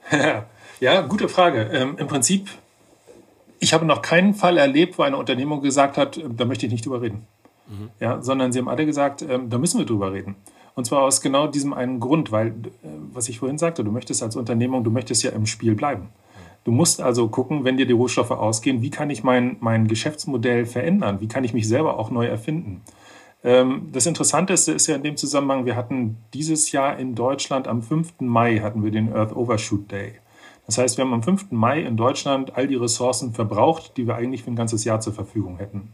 ja, 0.79 1.01
gute 1.01 1.29
Frage. 1.29 1.69
Ähm, 1.71 1.97
Im 1.97 2.07
Prinzip 2.07 2.50
ich 3.65 3.74
habe 3.74 3.84
noch 3.84 4.03
keinen 4.03 4.36
Fall 4.36 4.57
erlebt, 4.57 5.00
wo 5.00 5.01
eine 5.01 5.17
Unternehmung 5.17 5.62
gesagt 5.62 5.98
hat, 5.98 6.17
äh, 6.17 6.24
da 6.29 6.45
möchte 6.45 6.67
ich 6.67 6.72
nicht 6.72 6.86
drüber 6.86 7.01
reden. 7.01 7.25
Mhm. 7.67 7.89
Ja, 8.00 8.22
sondern 8.22 8.51
sie 8.51 8.60
haben 8.60 8.69
alle 8.69 8.86
gesagt, 8.86 9.24
äh, 9.24 9.39
da 9.50 9.57
müssen 9.57 9.79
wir 9.79 9.88
drüber 9.88 10.13
reden. 10.13 10.36
Und 10.75 10.86
zwar 10.86 11.01
aus 11.01 11.19
genau 11.19 11.48
diesem 11.48 11.74
einen 11.74 12.00
Grund, 12.00 12.31
weil, 12.31 12.50
äh, 12.50 12.53
was 13.12 13.27
ich 13.27 13.39
vorhin 13.39 13.57
sagte, 13.57 13.84
du 13.84 13.91
möchtest 13.91 14.22
als 14.22 14.36
Unternehmung, 14.36 14.84
du 14.84 14.91
möchtest 14.91 15.24
ja 15.24 15.31
im 15.31 15.48
Spiel 15.48 15.74
bleiben. 15.74 16.10
Du 16.63 16.72
musst 16.72 17.01
also 17.01 17.27
gucken, 17.27 17.63
wenn 17.63 17.77
dir 17.77 17.88
die 17.88 17.93
Rohstoffe 17.93 18.31
ausgehen, 18.31 18.84
wie 18.84 18.91
kann 18.91 19.10
ich 19.10 19.24
mein, 19.24 19.57
mein 19.62 19.88
Geschäftsmodell 19.88 20.67
verändern? 20.67 21.19
Wie 21.19 21.27
kann 21.27 21.43
ich 21.43 21.53
mich 21.53 21.67
selber 21.67 21.98
auch 21.98 22.12
neu 22.12 22.27
erfinden? 22.27 22.81
Ähm, 23.43 23.89
das 23.91 24.05
Interessanteste 24.05 24.74
ist 24.74 24.86
ja 24.86 24.95
in 24.95 25.03
dem 25.03 25.17
Zusammenhang, 25.17 25.65
wir 25.65 25.75
hatten 25.75 26.17
dieses 26.36 26.72
Jahr 26.72 27.00
in 27.00 27.15
Deutschland 27.15 27.67
am 27.67 27.81
5. 27.81 28.13
Mai 28.19 28.60
hatten 28.60 28.84
wir 28.84 28.91
den 28.91 29.12
Earth 29.12 29.36
Overshoot 29.36 29.91
Day. 29.91 30.19
Das 30.65 30.77
heißt, 30.77 30.98
wir 30.98 31.05
haben 31.05 31.13
am 31.13 31.24
5. 31.24 31.51
Mai 31.51 31.81
in 31.81 31.98
Deutschland 31.98 32.55
all 32.55 32.67
die 32.67 32.75
Ressourcen 32.75 33.34
verbraucht, 33.34 33.98
die 33.98 34.07
wir 34.07 34.15
eigentlich 34.15 34.43
für 34.43 34.51
ein 34.51 34.55
ganzes 34.55 34.84
Jahr 34.84 35.00
zur 35.00 35.13
Verfügung 35.13 35.57
hätten. 35.57 35.93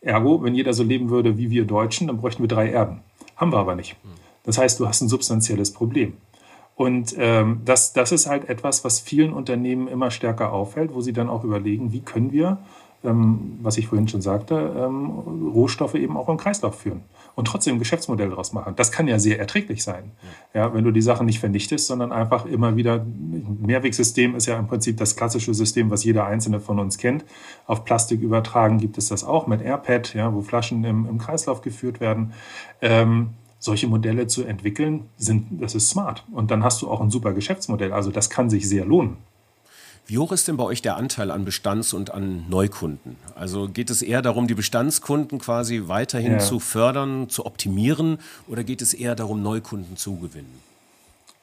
Ergo, 0.00 0.42
wenn 0.42 0.54
jeder 0.54 0.72
so 0.72 0.82
leben 0.82 1.10
würde 1.10 1.36
wie 1.36 1.50
wir 1.50 1.64
Deutschen, 1.64 2.06
dann 2.06 2.18
bräuchten 2.18 2.42
wir 2.42 2.48
drei 2.48 2.70
Erden. 2.70 3.02
Haben 3.36 3.52
wir 3.52 3.58
aber 3.58 3.74
nicht. 3.74 3.96
Das 4.44 4.58
heißt, 4.58 4.80
du 4.80 4.88
hast 4.88 5.00
ein 5.02 5.08
substanzielles 5.08 5.72
Problem. 5.72 6.14
Und 6.76 7.14
ähm, 7.18 7.60
das, 7.64 7.92
das 7.92 8.10
ist 8.10 8.26
halt 8.26 8.48
etwas, 8.48 8.84
was 8.84 9.00
vielen 9.00 9.34
Unternehmen 9.34 9.86
immer 9.86 10.10
stärker 10.10 10.52
auffällt, 10.52 10.94
wo 10.94 11.02
sie 11.02 11.12
dann 11.12 11.28
auch 11.28 11.44
überlegen, 11.44 11.92
wie 11.92 12.00
können 12.00 12.32
wir 12.32 12.58
ähm, 13.02 13.58
was 13.62 13.78
ich 13.78 13.86
vorhin 13.86 14.08
schon 14.08 14.20
sagte, 14.20 14.54
ähm, 14.76 15.08
Rohstoffe 15.54 15.94
eben 15.94 16.16
auch 16.16 16.28
im 16.28 16.36
Kreislauf 16.36 16.78
führen 16.78 17.02
und 17.34 17.46
trotzdem 17.46 17.76
ein 17.76 17.78
Geschäftsmodell 17.78 18.30
daraus 18.30 18.52
machen. 18.52 18.74
Das 18.76 18.92
kann 18.92 19.08
ja 19.08 19.18
sehr 19.18 19.38
erträglich 19.38 19.82
sein, 19.82 20.12
ja. 20.52 20.60
ja 20.60 20.74
wenn 20.74 20.84
du 20.84 20.90
die 20.90 21.02
Sachen 21.02 21.26
nicht 21.26 21.40
vernichtest, 21.40 21.86
sondern 21.86 22.12
einfach 22.12 22.46
immer 22.46 22.76
wieder, 22.76 23.04
Mehrwegsystem 23.60 24.34
ist 24.34 24.46
ja 24.46 24.58
im 24.58 24.66
Prinzip 24.66 24.96
das 24.98 25.16
klassische 25.16 25.54
System, 25.54 25.90
was 25.90 26.04
jeder 26.04 26.26
einzelne 26.26 26.60
von 26.60 26.78
uns 26.78 26.98
kennt. 26.98 27.24
Auf 27.66 27.84
Plastik 27.84 28.20
übertragen 28.20 28.78
gibt 28.78 28.98
es 28.98 29.08
das 29.08 29.24
auch 29.24 29.46
mit 29.46 29.62
AirPad, 29.62 30.14
ja, 30.14 30.32
wo 30.34 30.42
Flaschen 30.42 30.84
im, 30.84 31.06
im 31.08 31.18
Kreislauf 31.18 31.62
geführt 31.62 32.00
werden. 32.00 32.32
Ähm, 32.82 33.30
solche 33.60 33.86
Modelle 33.86 34.26
zu 34.26 34.44
entwickeln, 34.44 35.04
sind, 35.18 35.62
das 35.62 35.74
ist 35.74 35.90
smart. 35.90 36.24
Und 36.32 36.50
dann 36.50 36.64
hast 36.64 36.80
du 36.80 36.90
auch 36.90 37.00
ein 37.00 37.10
super 37.10 37.34
Geschäftsmodell. 37.34 37.92
Also 37.92 38.10
das 38.10 38.30
kann 38.30 38.48
sich 38.48 38.66
sehr 38.66 38.86
lohnen. 38.86 39.18
Wie 40.10 40.18
hoch 40.18 40.32
ist 40.32 40.48
denn 40.48 40.56
bei 40.56 40.64
euch 40.64 40.82
der 40.82 40.96
Anteil 40.96 41.30
an 41.30 41.44
Bestands- 41.44 41.94
und 41.94 42.12
an 42.12 42.44
Neukunden? 42.48 43.14
Also 43.36 43.68
geht 43.68 43.90
es 43.90 44.02
eher 44.02 44.22
darum, 44.22 44.48
die 44.48 44.54
Bestandskunden 44.54 45.38
quasi 45.38 45.84
weiterhin 45.86 46.32
ja. 46.32 46.38
zu 46.40 46.58
fördern, 46.58 47.28
zu 47.28 47.46
optimieren 47.46 48.18
oder 48.48 48.64
geht 48.64 48.82
es 48.82 48.92
eher 48.92 49.14
darum, 49.14 49.40
Neukunden 49.44 49.96
zu 49.96 50.16
gewinnen? 50.16 50.52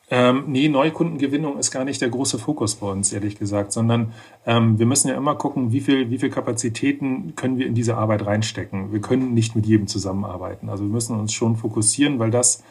Ähm, 0.10 0.44
nee, 0.48 0.68
Neukundengewinnung 0.68 1.58
ist 1.58 1.72
gar 1.72 1.86
nicht 1.86 2.02
der 2.02 2.10
große 2.10 2.40
Fokus 2.40 2.76
bei 2.76 2.88
uns, 2.88 3.14
ehrlich 3.14 3.40
gesagt, 3.40 3.72
sondern 3.72 4.12
ähm, 4.46 4.78
wir 4.78 4.86
müssen 4.86 5.08
ja 5.08 5.16
immer 5.16 5.36
gucken, 5.36 5.72
wie 5.72 5.80
viel, 5.80 6.10
wie 6.10 6.18
viel 6.18 6.30
Kapazitäten 6.30 7.38
können 7.38 7.58
wir 7.58 7.68
in 7.68 7.74
diese 7.74 7.96
Arbeit 7.96 8.26
reinstecken. 8.26 8.92
Wir 8.92 9.00
können 9.00 9.34
nicht 9.34 9.56
mit 9.56 9.66
jedem 9.66 9.88
zusammenarbeiten. 9.88 10.68
Also 10.68 10.84
wir 10.84 10.92
müssen 10.92 11.18
uns 11.18 11.32
schon 11.32 11.56
fokussieren, 11.56 12.20
weil 12.20 12.32
das 12.32 12.66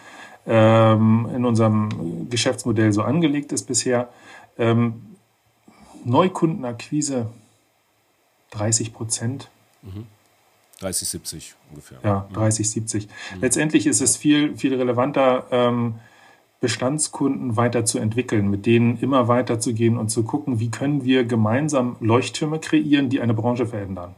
ähm, 0.46 1.26
in 1.34 1.46
unserem 1.46 2.28
Geschäftsmodell 2.28 2.92
so 2.92 3.00
angelegt 3.00 3.50
ist 3.52 3.64
bisher. 3.64 4.10
Ähm, 4.58 5.15
Neukundenakquise 6.06 7.26
30 8.50 8.92
Prozent. 8.92 9.50
Mhm. 9.82 10.06
30, 10.80 11.08
70 11.08 11.54
ungefähr. 11.70 11.98
Ja, 12.04 12.28
30, 12.32 12.70
70. 12.70 13.06
Mhm. 13.06 13.40
Letztendlich 13.40 13.86
ist 13.86 14.00
es 14.00 14.16
viel, 14.16 14.56
viel 14.56 14.74
relevanter, 14.74 15.46
ähm, 15.50 15.94
Bestandskunden 16.60 17.56
weiterzuentwickeln, 17.56 18.48
mit 18.48 18.66
denen 18.66 18.98
immer 18.98 19.28
weiterzugehen 19.28 19.98
und 19.98 20.08
zu 20.08 20.22
gucken, 20.22 20.58
wie 20.58 20.70
können 20.70 21.04
wir 21.04 21.24
gemeinsam 21.24 21.96
Leuchttürme 22.00 22.58
kreieren, 22.58 23.10
die 23.10 23.20
eine 23.20 23.34
Branche 23.34 23.66
verändern. 23.66 24.14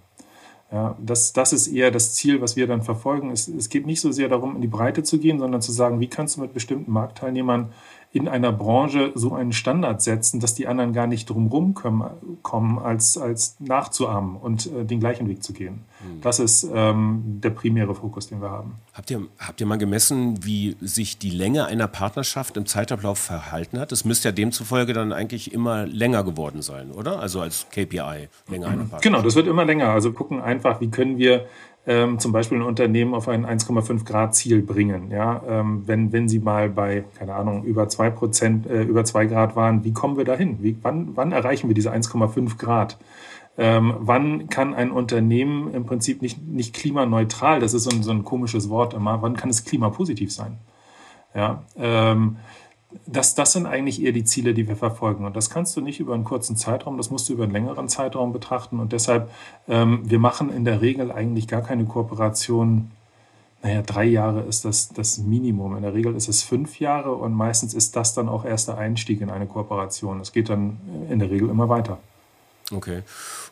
Ja, 0.70 0.96
das, 1.00 1.32
das 1.32 1.52
ist 1.52 1.66
eher 1.68 1.90
das 1.90 2.14
Ziel, 2.14 2.40
was 2.40 2.54
wir 2.54 2.66
dann 2.66 2.82
verfolgen. 2.82 3.30
Es, 3.30 3.48
es 3.48 3.70
geht 3.70 3.86
nicht 3.86 4.00
so 4.00 4.12
sehr 4.12 4.28
darum, 4.28 4.54
in 4.54 4.62
die 4.62 4.68
Breite 4.68 5.02
zu 5.02 5.18
gehen, 5.18 5.38
sondern 5.38 5.62
zu 5.62 5.72
sagen, 5.72 5.98
wie 5.98 6.08
kannst 6.08 6.36
du 6.36 6.42
mit 6.42 6.52
bestimmten 6.52 6.92
Marktteilnehmern 6.92 7.72
in 8.10 8.26
einer 8.26 8.52
Branche 8.52 9.12
so 9.14 9.34
einen 9.34 9.52
Standard 9.52 10.00
setzen, 10.00 10.40
dass 10.40 10.54
die 10.54 10.66
anderen 10.66 10.94
gar 10.94 11.06
nicht 11.06 11.28
drumherum 11.28 11.74
kommen, 11.74 12.78
als, 12.78 13.18
als 13.18 13.56
nachzuahmen 13.60 14.36
und 14.36 14.66
äh, 14.66 14.84
den 14.84 14.98
gleichen 14.98 15.28
Weg 15.28 15.42
zu 15.42 15.52
gehen. 15.52 15.84
Mhm. 16.00 16.22
Das 16.22 16.38
ist 16.38 16.66
ähm, 16.72 17.22
der 17.42 17.50
primäre 17.50 17.94
Fokus, 17.94 18.28
den 18.28 18.40
wir 18.40 18.50
haben. 18.50 18.76
Habt 18.94 19.10
ihr, 19.10 19.26
habt 19.38 19.60
ihr 19.60 19.66
mal 19.66 19.76
gemessen, 19.76 20.42
wie 20.42 20.76
sich 20.80 21.18
die 21.18 21.30
Länge 21.30 21.66
einer 21.66 21.86
Partnerschaft 21.86 22.56
im 22.56 22.64
Zeitablauf 22.64 23.18
verhalten 23.18 23.78
hat? 23.78 23.92
Das 23.92 24.06
müsste 24.06 24.28
ja 24.28 24.32
demzufolge 24.32 24.94
dann 24.94 25.12
eigentlich 25.12 25.52
immer 25.52 25.86
länger 25.86 26.24
geworden 26.24 26.62
sein, 26.62 26.90
oder? 26.92 27.20
Also 27.20 27.42
als 27.42 27.66
KPI, 27.70 28.28
länger 28.48 28.68
einer 28.68 28.76
Partnerschaft. 28.76 29.02
Genau, 29.02 29.20
das 29.20 29.34
wird 29.34 29.46
immer 29.46 29.66
länger. 29.66 29.90
Also 29.90 30.12
gucken 30.12 30.40
einfach, 30.40 30.80
wie 30.80 30.88
können 30.88 31.18
wir 31.18 31.46
ähm, 31.88 32.18
zum 32.18 32.32
Beispiel 32.32 32.58
ein 32.58 32.64
Unternehmen 32.64 33.14
auf 33.14 33.28
ein 33.28 33.46
1,5 33.46 34.04
Grad 34.04 34.34
Ziel 34.34 34.60
bringen. 34.60 35.10
Ja, 35.10 35.42
ähm, 35.48 35.84
wenn, 35.86 36.12
wenn 36.12 36.28
sie 36.28 36.38
mal 36.38 36.68
bei, 36.68 37.04
keine 37.18 37.34
Ahnung, 37.34 37.64
über 37.64 37.88
zwei 37.88 38.10
Prozent, 38.10 38.66
äh, 38.66 38.82
über 38.82 39.04
zwei 39.04 39.24
Grad 39.24 39.56
waren, 39.56 39.82
wie 39.84 39.94
kommen 39.94 40.18
wir 40.18 40.26
dahin? 40.26 40.62
Wie, 40.62 40.76
wann, 40.82 41.16
wann 41.16 41.32
erreichen 41.32 41.66
wir 41.68 41.74
diese 41.74 41.90
1,5 41.90 42.58
Grad? 42.58 42.98
Ähm, 43.56 43.94
wann 44.00 44.48
kann 44.50 44.74
ein 44.74 44.90
Unternehmen 44.90 45.72
im 45.72 45.86
Prinzip 45.86 46.20
nicht, 46.20 46.46
nicht 46.46 46.74
klimaneutral, 46.74 47.58
das 47.58 47.72
ist 47.72 47.84
so 47.84 47.90
ein, 47.90 48.02
so 48.02 48.10
ein 48.10 48.22
komisches 48.22 48.68
Wort 48.68 48.92
immer, 48.92 49.22
wann 49.22 49.34
kann 49.34 49.48
es 49.48 49.64
klimapositiv 49.64 50.30
sein? 50.30 50.58
Ja, 51.34 51.62
ähm, 51.76 52.36
das, 53.06 53.34
das 53.34 53.52
sind 53.52 53.66
eigentlich 53.66 54.02
eher 54.02 54.12
die 54.12 54.24
Ziele, 54.24 54.54
die 54.54 54.66
wir 54.66 54.76
verfolgen. 54.76 55.24
Und 55.24 55.36
das 55.36 55.50
kannst 55.50 55.76
du 55.76 55.80
nicht 55.80 56.00
über 56.00 56.14
einen 56.14 56.24
kurzen 56.24 56.56
Zeitraum, 56.56 56.96
das 56.96 57.10
musst 57.10 57.28
du 57.28 57.34
über 57.34 57.44
einen 57.44 57.52
längeren 57.52 57.88
Zeitraum 57.88 58.32
betrachten. 58.32 58.80
Und 58.80 58.92
deshalb, 58.92 59.30
ähm, 59.68 60.00
wir 60.04 60.18
machen 60.18 60.50
in 60.50 60.64
der 60.64 60.80
Regel 60.80 61.12
eigentlich 61.12 61.48
gar 61.48 61.62
keine 61.62 61.84
Kooperation. 61.84 62.90
Naja, 63.62 63.82
drei 63.82 64.04
Jahre 64.04 64.40
ist 64.42 64.64
das, 64.64 64.88
das 64.90 65.18
Minimum. 65.18 65.76
In 65.76 65.82
der 65.82 65.92
Regel 65.92 66.14
ist 66.14 66.28
es 66.28 66.42
fünf 66.42 66.80
Jahre 66.80 67.12
und 67.12 67.32
meistens 67.32 67.74
ist 67.74 67.96
das 67.96 68.14
dann 68.14 68.28
auch 68.28 68.44
erst 68.44 68.68
der 68.68 68.78
Einstieg 68.78 69.20
in 69.20 69.30
eine 69.30 69.46
Kooperation. 69.46 70.20
Es 70.20 70.32
geht 70.32 70.48
dann 70.48 70.78
in 71.10 71.18
der 71.18 71.30
Regel 71.30 71.50
immer 71.50 71.68
weiter. 71.68 71.98
Okay. 72.72 73.02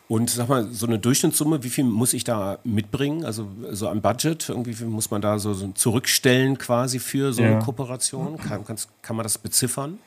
Und 0.09 0.29
sag 0.29 0.47
mal, 0.47 0.67
so 0.71 0.87
eine 0.87 0.99
Durchschnittssumme, 0.99 1.63
wie 1.63 1.69
viel 1.69 1.83
muss 1.83 2.13
ich 2.13 2.23
da 2.23 2.59
mitbringen? 2.63 3.25
Also 3.25 3.47
so 3.71 3.89
am 3.89 4.01
Budget, 4.01 4.47
irgendwie 4.47 4.85
muss 4.85 5.11
man 5.11 5.21
da 5.21 5.37
so, 5.37 5.53
so 5.53 5.67
zurückstellen 5.73 6.57
quasi 6.57 6.99
für 6.99 7.33
so 7.33 7.41
ja. 7.41 7.49
eine 7.49 7.59
Kooperation? 7.59 8.37
Kann, 8.37 8.63
kann 9.01 9.15
man 9.15 9.23
das 9.23 9.37
beziffern? 9.37 9.99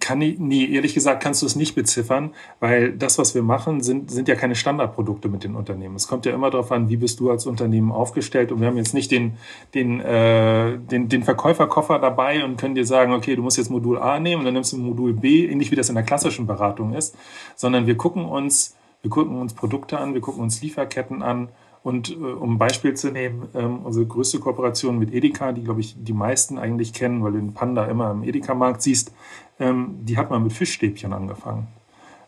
Kann 0.00 0.22
ich, 0.22 0.38
nee, 0.38 0.64
ehrlich 0.64 0.94
gesagt 0.94 1.22
kannst 1.22 1.42
du 1.42 1.46
es 1.46 1.54
nicht 1.54 1.74
beziffern, 1.74 2.30
weil 2.58 2.92
das, 2.92 3.18
was 3.18 3.34
wir 3.34 3.42
machen, 3.42 3.82
sind, 3.82 4.10
sind 4.10 4.26
ja 4.26 4.34
keine 4.34 4.54
Standardprodukte 4.54 5.28
mit 5.28 5.44
den 5.44 5.56
Unternehmen. 5.56 5.96
Es 5.96 6.08
kommt 6.08 6.24
ja 6.24 6.32
immer 6.32 6.50
darauf 6.50 6.72
an, 6.72 6.88
wie 6.88 6.96
bist 6.96 7.20
du 7.20 7.30
als 7.30 7.44
Unternehmen 7.44 7.92
aufgestellt. 7.92 8.50
Und 8.50 8.60
wir 8.60 8.68
haben 8.68 8.78
jetzt 8.78 8.94
nicht 8.94 9.10
den, 9.10 9.36
den, 9.74 10.00
äh, 10.00 10.78
den, 10.78 11.10
den 11.10 11.22
Verkäuferkoffer 11.22 11.98
dabei 11.98 12.44
und 12.44 12.56
können 12.56 12.76
dir 12.76 12.86
sagen, 12.86 13.12
okay, 13.12 13.36
du 13.36 13.42
musst 13.42 13.58
jetzt 13.58 13.70
Modul 13.70 13.98
A 13.98 14.20
nehmen 14.20 14.38
und 14.38 14.44
dann 14.46 14.54
nimmst 14.54 14.72
du 14.72 14.78
Modul 14.78 15.12
B, 15.12 15.46
ähnlich 15.46 15.70
wie 15.70 15.76
das 15.76 15.90
in 15.90 15.96
der 15.96 16.04
klassischen 16.04 16.46
Beratung 16.46 16.94
ist, 16.94 17.14
sondern 17.54 17.86
wir 17.86 17.96
gucken 17.96 18.24
uns, 18.24 18.77
wir 19.02 19.10
gucken 19.10 19.40
uns 19.40 19.54
Produkte 19.54 19.98
an, 19.98 20.14
wir 20.14 20.20
gucken 20.20 20.42
uns 20.42 20.60
Lieferketten 20.62 21.22
an 21.22 21.48
und 21.82 22.10
äh, 22.10 22.14
um 22.14 22.54
ein 22.54 22.58
Beispiel 22.58 22.94
zu 22.94 23.10
nehmen, 23.10 23.48
ähm, 23.54 23.80
unsere 23.84 24.06
größte 24.06 24.40
Kooperation 24.40 24.98
mit 24.98 25.12
Edeka, 25.12 25.52
die, 25.52 25.62
glaube 25.62 25.80
ich, 25.80 25.96
die 25.98 26.12
meisten 26.12 26.58
eigentlich 26.58 26.92
kennen, 26.92 27.22
weil 27.22 27.32
du 27.32 27.38
den 27.38 27.54
Panda 27.54 27.86
immer 27.86 28.10
im 28.10 28.24
Edeka-Markt 28.24 28.82
siehst, 28.82 29.12
ähm, 29.60 30.00
die 30.02 30.16
hat 30.16 30.30
man 30.30 30.42
mit 30.42 30.52
Fischstäbchen 30.52 31.12
angefangen. 31.12 31.68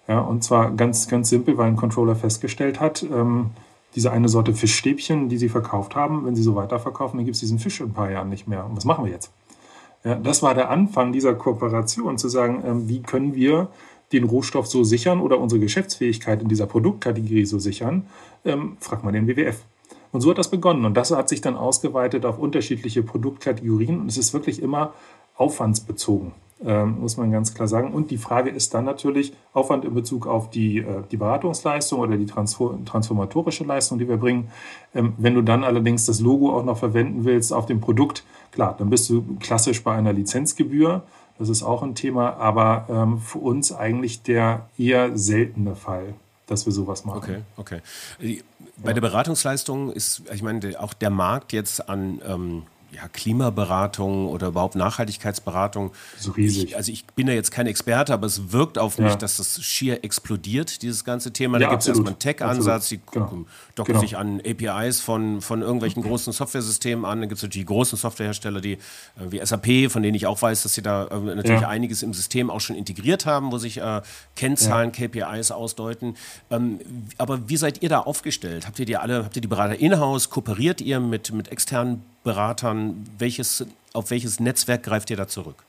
Ja, 0.08 0.20
und 0.20 0.42
zwar 0.42 0.70
ganz, 0.72 1.08
ganz 1.08 1.28
simpel, 1.28 1.56
weil 1.58 1.68
ein 1.68 1.76
Controller 1.76 2.16
festgestellt 2.16 2.80
hat, 2.80 3.02
ähm, 3.02 3.50
diese 3.94 4.12
eine 4.12 4.28
Sorte 4.28 4.54
Fischstäbchen, 4.54 5.28
die 5.28 5.36
sie 5.36 5.48
verkauft 5.48 5.96
haben, 5.96 6.24
wenn 6.24 6.36
sie 6.36 6.42
so 6.42 6.54
weiterverkaufen, 6.54 7.18
dann 7.18 7.26
gibt 7.26 7.34
es 7.34 7.40
diesen 7.40 7.58
Fisch 7.58 7.80
in 7.80 7.88
ein 7.88 7.92
paar 7.92 8.10
Jahren 8.10 8.28
nicht 8.28 8.46
mehr. 8.46 8.64
Und 8.64 8.76
was 8.76 8.84
machen 8.84 9.04
wir 9.04 9.12
jetzt? 9.12 9.32
Ja, 10.04 10.14
das 10.14 10.42
war 10.42 10.54
der 10.54 10.70
Anfang 10.70 11.12
dieser 11.12 11.34
Kooperation, 11.34 12.16
zu 12.16 12.28
sagen, 12.28 12.62
ähm, 12.64 12.88
wie 12.88 13.02
können 13.02 13.34
wir 13.34 13.68
den 14.12 14.24
Rohstoff 14.24 14.66
so 14.66 14.84
sichern 14.84 15.20
oder 15.20 15.38
unsere 15.38 15.60
Geschäftsfähigkeit 15.60 16.42
in 16.42 16.48
dieser 16.48 16.66
Produktkategorie 16.66 17.44
so 17.44 17.58
sichern, 17.58 18.06
ähm, 18.44 18.76
fragt 18.80 19.04
man 19.04 19.14
den 19.14 19.26
WWF. 19.26 19.64
Und 20.12 20.20
so 20.20 20.30
hat 20.30 20.38
das 20.38 20.50
begonnen. 20.50 20.84
Und 20.84 20.96
das 20.96 21.10
hat 21.10 21.28
sich 21.28 21.40
dann 21.40 21.56
ausgeweitet 21.56 22.26
auf 22.26 22.38
unterschiedliche 22.38 23.02
Produktkategorien. 23.02 24.00
Und 24.00 24.08
es 24.08 24.18
ist 24.18 24.32
wirklich 24.34 24.60
immer 24.60 24.92
aufwandsbezogen. 25.36 26.32
ähm, 26.64 27.00
muss 27.00 27.16
man 27.16 27.30
ganz 27.30 27.54
klar 27.54 27.68
sagen. 27.68 27.92
Und 27.92 28.10
die 28.10 28.18
Frage 28.18 28.50
ist 28.50 28.74
dann 28.74 28.84
natürlich 28.84 29.32
Aufwand 29.52 29.84
in 29.84 29.94
Bezug 29.94 30.26
auf 30.26 30.50
die, 30.50 30.78
äh, 30.78 31.02
die 31.10 31.16
Beratungsleistung 31.16 32.00
oder 32.00 32.16
die 32.16 32.26
transformatorische 32.26 33.64
Leistung, 33.64 33.98
die 33.98 34.08
wir 34.08 34.18
bringen. 34.18 34.50
Ähm, 34.94 35.14
wenn 35.16 35.34
du 35.34 35.42
dann 35.42 35.64
allerdings 35.64 36.04
das 36.04 36.20
Logo 36.20 36.54
auch 36.54 36.64
noch 36.64 36.76
verwenden 36.76 37.24
willst 37.24 37.52
auf 37.52 37.66
dem 37.66 37.80
Produkt, 37.80 38.24
klar, 38.52 38.74
dann 38.78 38.90
bist 38.90 39.08
du 39.08 39.24
klassisch 39.40 39.82
bei 39.82 39.94
einer 39.94 40.12
Lizenzgebühr. 40.12 41.02
Das 41.40 41.48
ist 41.48 41.64
auch 41.64 41.82
ein 41.82 41.96
Thema, 41.96 42.36
aber 42.36 42.86
ähm, 42.88 43.18
für 43.18 43.38
uns 43.38 43.72
eigentlich 43.72 44.22
der 44.22 44.68
eher 44.78 45.18
seltene 45.18 45.74
Fall 45.74 46.14
dass 46.50 46.66
wir 46.66 46.72
sowas 46.72 47.04
machen. 47.04 47.44
Okay, 47.56 47.80
okay. 48.18 48.42
Bei 48.76 48.88
ja. 48.88 48.94
der 48.94 49.00
Beratungsleistung 49.00 49.92
ist, 49.92 50.22
ich 50.32 50.42
meine, 50.42 50.80
auch 50.80 50.92
der 50.92 51.10
Markt 51.10 51.52
jetzt 51.52 51.88
an 51.88 52.20
ähm, 52.26 52.62
ja, 52.92 53.08
Klimaberatung 53.08 54.28
oder 54.28 54.48
überhaupt 54.48 54.74
Nachhaltigkeitsberatung. 54.74 55.92
So 56.18 56.32
riesig. 56.32 56.64
Ich, 56.64 56.76
also 56.76 56.90
ich 56.90 57.06
bin 57.06 57.26
da 57.26 57.32
jetzt 57.32 57.50
kein 57.50 57.66
Experte, 57.66 58.12
aber 58.12 58.26
es 58.26 58.52
wirkt 58.52 58.78
auf 58.78 58.98
mich, 58.98 59.14
dass 59.14 59.36
das 59.36 59.62
schier 59.62 60.04
explodiert, 60.04 60.82
dieses 60.82 61.04
ganze 61.04 61.32
Thema. 61.32 61.58
Da 61.58 61.66
ja, 61.66 61.70
gibt 61.70 61.82
es 61.82 61.88
erstmal 61.88 62.08
einen 62.08 62.18
Tech-Ansatz, 62.18 62.88
die 62.88 63.00
genau. 63.10 63.46
docken 63.74 63.94
genau. 63.94 64.00
sich 64.00 64.16
an 64.16 64.40
APIs 64.40 65.00
von, 65.00 65.40
von 65.40 65.62
irgendwelchen 65.62 66.02
großen 66.02 66.32
Softwaresystemen 66.32 67.04
an. 67.04 67.20
Dann 67.20 67.28
gibt 67.28 67.38
es 67.38 67.42
natürlich 67.42 67.66
die 67.66 67.72
großen 67.72 67.96
Softwarehersteller, 67.96 68.60
die 68.60 68.72
äh, 68.72 68.78
wie 69.28 69.44
SAP, 69.44 69.90
von 69.90 70.02
denen 70.02 70.14
ich 70.14 70.26
auch 70.26 70.40
weiß, 70.40 70.62
dass 70.62 70.74
sie 70.74 70.82
da 70.82 71.06
äh, 71.06 71.18
natürlich 71.18 71.60
ja. 71.60 71.68
einiges 71.68 72.02
im 72.02 72.12
System 72.12 72.50
auch 72.50 72.60
schon 72.60 72.76
integriert 72.76 73.24
haben, 73.26 73.52
wo 73.52 73.58
sich 73.58 73.78
äh, 73.78 74.02
Kennzahlen, 74.34 74.92
KPIs 74.92 75.52
ausdeuten. 75.52 76.16
Ähm, 76.50 76.80
aber 77.18 77.48
wie 77.48 77.56
seid 77.56 77.82
ihr 77.82 77.88
da 77.88 78.00
aufgestellt? 78.00 78.66
Habt 78.66 78.78
ihr 78.78 78.86
die 78.86 78.96
alle, 78.96 79.24
habt 79.24 79.36
ihr 79.36 79.42
die 79.42 79.48
Berater 79.48 79.78
in-house? 79.78 80.30
Kooperiert 80.30 80.80
ihr 80.80 80.98
mit, 80.98 81.32
mit 81.32 81.48
externen 81.48 82.02
Beratern? 82.24 83.06
Welches, 83.18 83.66
auf 83.92 84.10
welches 84.10 84.40
Netzwerk 84.40 84.82
greift 84.82 85.10
ihr 85.10 85.16
da 85.16 85.28
zurück? 85.28 85.64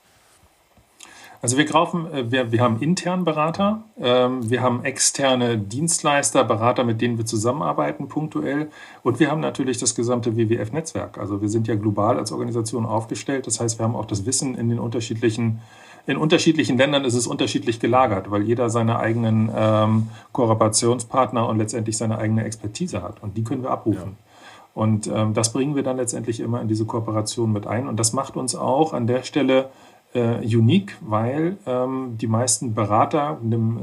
Also 1.42 1.56
wir, 1.56 1.66
kaufen, 1.66 2.06
äh, 2.12 2.30
wir, 2.30 2.52
wir 2.52 2.60
haben 2.60 2.80
internen 2.80 3.24
Berater, 3.24 3.82
ähm, 4.00 4.48
wir 4.48 4.62
haben 4.62 4.84
externe 4.84 5.58
Dienstleister, 5.58 6.44
Berater, 6.44 6.84
mit 6.84 7.00
denen 7.00 7.18
wir 7.18 7.26
zusammenarbeiten 7.26 8.06
punktuell 8.06 8.70
und 9.02 9.18
wir 9.18 9.28
haben 9.28 9.40
natürlich 9.40 9.78
das 9.78 9.96
gesamte 9.96 10.36
WWF-Netzwerk. 10.36 11.18
Also 11.18 11.42
wir 11.42 11.48
sind 11.48 11.66
ja 11.66 11.74
global 11.74 12.16
als 12.16 12.30
Organisation 12.30 12.86
aufgestellt, 12.86 13.48
das 13.48 13.58
heißt 13.58 13.80
wir 13.80 13.84
haben 13.84 13.96
auch 13.96 14.04
das 14.04 14.24
Wissen 14.24 14.54
in 14.54 14.68
den 14.68 14.78
unterschiedlichen 14.78 15.60
in 16.06 16.16
unterschiedlichen 16.16 16.76
Ländern 16.78 17.04
ist 17.04 17.14
es 17.14 17.28
unterschiedlich 17.28 17.78
gelagert, 17.78 18.28
weil 18.30 18.42
jeder 18.42 18.70
seine 18.70 18.98
eigenen 18.98 19.50
ähm, 19.54 20.08
Kooperationspartner 20.32 21.48
und 21.48 21.58
letztendlich 21.58 21.96
seine 21.96 22.18
eigene 22.18 22.44
Expertise 22.44 23.02
hat. 23.02 23.22
Und 23.22 23.36
die 23.36 23.44
können 23.44 23.62
wir 23.62 23.70
abrufen. 23.70 24.16
Ja. 24.16 24.31
Und 24.74 25.06
ähm, 25.06 25.34
das 25.34 25.52
bringen 25.52 25.76
wir 25.76 25.82
dann 25.82 25.96
letztendlich 25.96 26.40
immer 26.40 26.60
in 26.60 26.68
diese 26.68 26.86
Kooperation 26.86 27.52
mit 27.52 27.66
ein. 27.66 27.86
Und 27.86 28.00
das 28.00 28.12
macht 28.12 28.36
uns 28.36 28.54
auch 28.54 28.92
an 28.92 29.06
der 29.06 29.22
Stelle 29.22 29.70
äh, 30.14 30.44
unique, 30.44 30.96
weil 31.00 31.56
ähm, 31.66 32.16
die 32.20 32.26
meisten 32.26 32.74
Berater, 32.74 33.38
dem, 33.42 33.78
äh, 33.78 33.80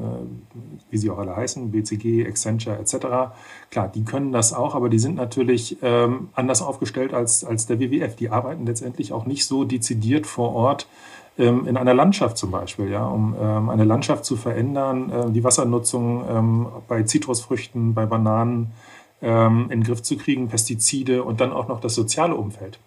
wie 0.92 0.98
sie 0.98 1.10
auch 1.10 1.18
alle 1.18 1.36
heißen, 1.36 1.72
BCG, 1.72 2.28
Accenture 2.28 2.78
etc., 2.78 2.98
klar, 3.72 3.88
die 3.94 4.04
können 4.04 4.32
das 4.32 4.54
auch, 4.54 4.76
aber 4.76 4.90
die 4.90 5.00
sind 5.00 5.16
natürlich 5.16 5.78
ähm, 5.82 6.30
anders 6.36 6.62
aufgestellt 6.62 7.14
als, 7.14 7.44
als 7.44 7.66
der 7.66 7.80
WWF. 7.80 8.16
Die 8.16 8.30
arbeiten 8.30 8.66
letztendlich 8.66 9.12
auch 9.12 9.26
nicht 9.26 9.46
so 9.46 9.64
dezidiert 9.64 10.28
vor 10.28 10.54
Ort 10.54 10.88
ähm, 11.40 11.68
in 11.68 11.78
einer 11.78 11.94
Landschaft 11.94 12.38
zum 12.38 12.52
Beispiel, 12.52 12.90
ja, 12.90 13.06
um 13.06 13.36
ähm, 13.40 13.70
eine 13.70 13.86
Landschaft 13.86 14.26
zu 14.26 14.36
verändern, 14.36 15.12
äh, 15.12 15.32
die 15.32 15.44
Wassernutzung 15.44 16.26
ähm, 16.30 16.68
bei 16.88 17.04
Zitrusfrüchten, 17.04 17.94
bei 17.94 18.06
Bananen, 18.06 18.72
ähm, 19.22 19.64
in 19.64 19.82
den 19.82 19.84
Griff 19.84 20.02
zu 20.02 20.18
kriegen, 20.18 20.48
Pestizide 20.48 21.24
und 21.24 21.42
dann 21.42 21.52
auch 21.52 21.68
noch 21.68 21.80
das 21.80 21.96
soziale 21.96 22.36
Umfeld. 22.36 22.80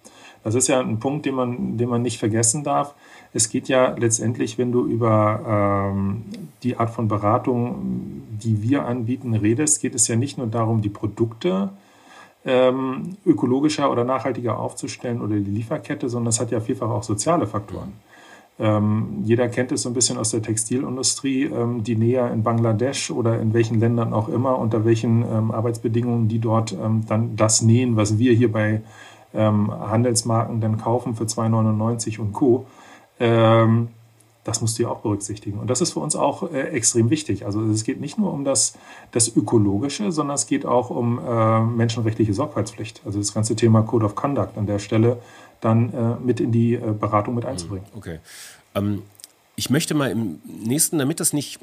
Das 0.45 0.55
ist 0.55 0.69
ja 0.69 0.81
ein 0.81 0.99
Punkt, 0.99 1.25
den 1.25 1.35
man, 1.35 1.79
den 1.79 1.89
man 1.89 2.03
nicht 2.03 2.19
vergessen 2.19 2.65
darf. 2.65 2.95
Es 3.33 3.49
geht 3.49 3.69
ja 3.69 3.95
letztendlich, 3.97 4.59
wenn 4.59 4.73
du 4.73 4.85
über 4.85 5.93
ähm, 5.93 6.25
die 6.63 6.77
Art 6.77 6.91
von 6.91 7.09
Beratung, 7.09 8.23
die 8.43 8.63
wir 8.63 8.85
anbieten, 8.85 9.35
redest, 9.35 9.81
geht 9.81 9.95
es 9.95 10.09
ja 10.09 10.17
nicht 10.17 10.39
nur 10.39 10.49
darum, 10.49 10.83
die 10.83 10.89
Produkte 10.89 11.71
ähm, 12.45 13.17
ökologischer 13.25 13.91
oder 13.91 14.05
nachhaltiger 14.05 14.59
aufzustellen 14.59 15.21
oder 15.21 15.37
die 15.37 15.51
Lieferkette, 15.51 16.09
sondern 16.09 16.31
es 16.31 16.41
hat 16.41 16.51
ja 16.51 16.61
vielfach 16.61 16.91
auch 16.91 17.05
soziale 17.05 17.47
Faktoren. 17.47 17.93
Ähm, 18.63 19.23
jeder 19.25 19.49
kennt 19.49 19.73
es 19.73 19.83
so 19.83 19.91
ein 19.91 19.95
bisschen 19.95 20.19
aus 20.19 20.31
der 20.31 20.41
Textilindustrie, 20.41 21.47
ähm, 21.47 21.83
die 21.83 21.97
näher 21.97 22.31
in 22.31 22.45
Bangladesch 22.45 23.11
oder 23.11 23.41
in 23.41 23.53
welchen 23.55 23.81
Ländern 23.81 24.13
auch 24.13 24.29
immer, 24.29 24.57
unter 24.57 24.85
welchen 24.85 25.23
ähm, 25.23 25.51
Arbeitsbedingungen 25.51 26.29
die 26.29 26.39
dort 26.39 26.73
ähm, 26.73 27.03
dann 27.09 27.35
das 27.35 27.63
nähen, 27.63 27.97
was 27.97 28.19
wir 28.19 28.33
hier 28.33 28.53
bei 28.53 28.83
ähm, 29.35 29.73
Handelsmarken 29.73 30.61
dann 30.61 30.79
kaufen 30.79 31.17
für 31.17 31.25
2,99 31.25 32.21
und 32.21 32.33
Co. 32.33 32.67
Ähm, 33.19 33.89
das 34.45 34.61
musst 34.61 34.79
du 34.79 34.85
ja 34.85 34.91
auch 34.91 35.01
berücksichtigen. 35.01 35.59
Und 35.59 35.69
das 35.69 35.81
ist 35.81 35.93
für 35.93 36.01
uns 36.01 36.15
auch 36.15 36.53
äh, 36.53 36.69
extrem 36.69 37.11
wichtig. 37.11 37.45
Also 37.45 37.63
es 37.63 37.83
geht 37.83 38.01
nicht 38.01 38.17
nur 38.17 38.33
um 38.33 38.45
das, 38.45 38.75
das 39.11 39.35
Ökologische, 39.37 40.13
sondern 40.13 40.37
es 40.37 40.47
geht 40.47 40.67
auch 40.67 40.91
um 40.91 41.19
äh, 41.19 41.61
menschenrechtliche 41.63 42.33
Sorgfaltspflicht. 42.33 43.03
Also 43.05 43.19
das 43.19 43.35
ganze 43.35 43.57
Thema 43.57 43.83
Code 43.83 44.05
of 44.05 44.15
Conduct 44.15 44.57
an 44.57 44.67
der 44.67 44.79
Stelle 44.79 45.19
dann 45.63 45.95
äh, 45.95 46.17
mit 46.23 46.41
in 46.41 46.53
die 46.53 46.75
äh, 46.75 46.93
Beratung 46.93 47.35
mit 47.35 47.47
einzubringen. 47.47 47.87
Hm, 47.93 47.99
okay. 47.99 48.19
Ähm, 48.75 49.03
ich 49.57 49.71
möchte 49.71 49.95
mal 49.95 50.11
im 50.11 50.41
nächsten, 50.45 50.99
damit 50.99 51.21
das 51.21 51.33
nicht 51.33 51.61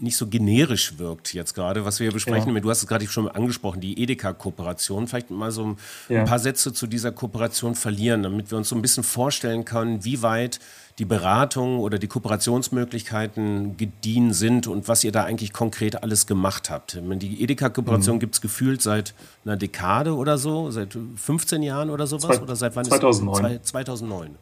nicht 0.00 0.16
so 0.16 0.26
generisch 0.26 0.98
wirkt 0.98 1.34
jetzt 1.34 1.54
gerade, 1.54 1.84
was 1.84 1.98
wir 2.00 2.06
hier 2.06 2.12
besprechen. 2.12 2.54
Ja. 2.54 2.60
Du 2.60 2.70
hast 2.70 2.82
es 2.82 2.86
gerade 2.86 3.06
schon 3.06 3.28
angesprochen, 3.28 3.80
die 3.80 4.02
Edeka-Kooperation. 4.02 5.06
Vielleicht 5.06 5.30
mal 5.30 5.50
so 5.50 5.64
ein, 5.64 5.76
ja. 6.08 6.20
ein, 6.20 6.26
paar 6.26 6.38
Sätze 6.38 6.72
zu 6.72 6.86
dieser 6.86 7.12
Kooperation 7.12 7.74
verlieren, 7.74 8.22
damit 8.22 8.50
wir 8.50 8.58
uns 8.58 8.68
so 8.68 8.76
ein 8.76 8.82
bisschen 8.82 9.04
vorstellen 9.04 9.64
können, 9.64 10.04
wie 10.04 10.22
weit 10.22 10.60
die 10.98 11.04
Beratung 11.04 11.78
oder 11.78 11.98
die 11.98 12.06
Kooperationsmöglichkeiten 12.06 13.76
gediehen 13.76 14.32
sind 14.32 14.66
und 14.66 14.88
was 14.88 15.04
ihr 15.04 15.12
da 15.12 15.24
eigentlich 15.24 15.52
konkret 15.52 16.02
alles 16.02 16.26
gemacht 16.26 16.70
habt. 16.70 16.98
Die 17.02 17.42
Edeka-Kooperation 17.42 18.16
mhm. 18.16 18.20
gibt 18.20 18.34
es 18.34 18.40
gefühlt 18.40 18.80
seit 18.80 19.14
einer 19.44 19.56
Dekade 19.56 20.14
oder 20.14 20.38
so, 20.38 20.70
seit 20.70 20.96
15 21.16 21.62
Jahren 21.62 21.90
oder 21.90 22.06
sowas? 22.06 22.36
Zwei, 22.36 22.42
oder 22.42 22.56
seit 22.56 22.76
wann 22.76 22.86
2009. 22.86 23.52
Ist 23.52 23.66
2009. 23.66 24.36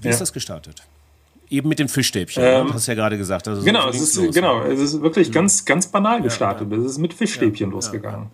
Wie 0.00 0.06
ja. 0.06 0.10
ist 0.10 0.20
das 0.20 0.32
gestartet? 0.32 0.82
Eben 1.50 1.68
mit 1.68 1.78
den 1.78 1.88
Fischstäbchen, 1.88 2.42
ne? 2.42 2.50
ähm, 2.50 2.74
hast 2.74 2.86
du 2.86 2.92
ja 2.92 2.96
gerade 2.96 3.16
gesagt. 3.16 3.48
Also 3.48 3.62
genau, 3.62 3.90
so 3.90 3.98
es 3.98 4.16
ist, 4.16 4.34
genau, 4.34 4.62
es 4.62 4.80
ist 4.80 5.00
wirklich 5.00 5.32
ganz, 5.32 5.64
ganz 5.64 5.86
banal 5.86 6.20
gestartet. 6.20 6.70
Ja, 6.70 6.76
ja. 6.76 6.84
Es 6.84 6.92
ist 6.92 6.98
mit 6.98 7.14
Fischstäbchen 7.14 7.70
losgegangen. 7.70 8.26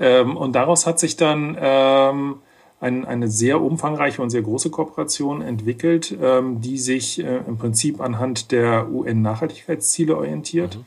Ähm, 0.00 0.36
und 0.36 0.54
daraus 0.54 0.86
hat 0.86 0.98
sich 0.98 1.16
dann 1.16 1.56
ähm, 1.60 2.36
ein, 2.80 3.04
eine 3.04 3.28
sehr 3.28 3.60
umfangreiche 3.60 4.20
und 4.22 4.30
sehr 4.30 4.42
große 4.42 4.70
Kooperation 4.70 5.42
entwickelt, 5.42 6.16
ähm, 6.20 6.60
die 6.60 6.78
sich 6.78 7.22
äh, 7.22 7.40
im 7.46 7.58
Prinzip 7.58 8.00
anhand 8.00 8.50
der 8.50 8.90
UN-Nachhaltigkeitsziele 8.90 10.16
orientiert. 10.16 10.76
Mhm. 10.76 10.84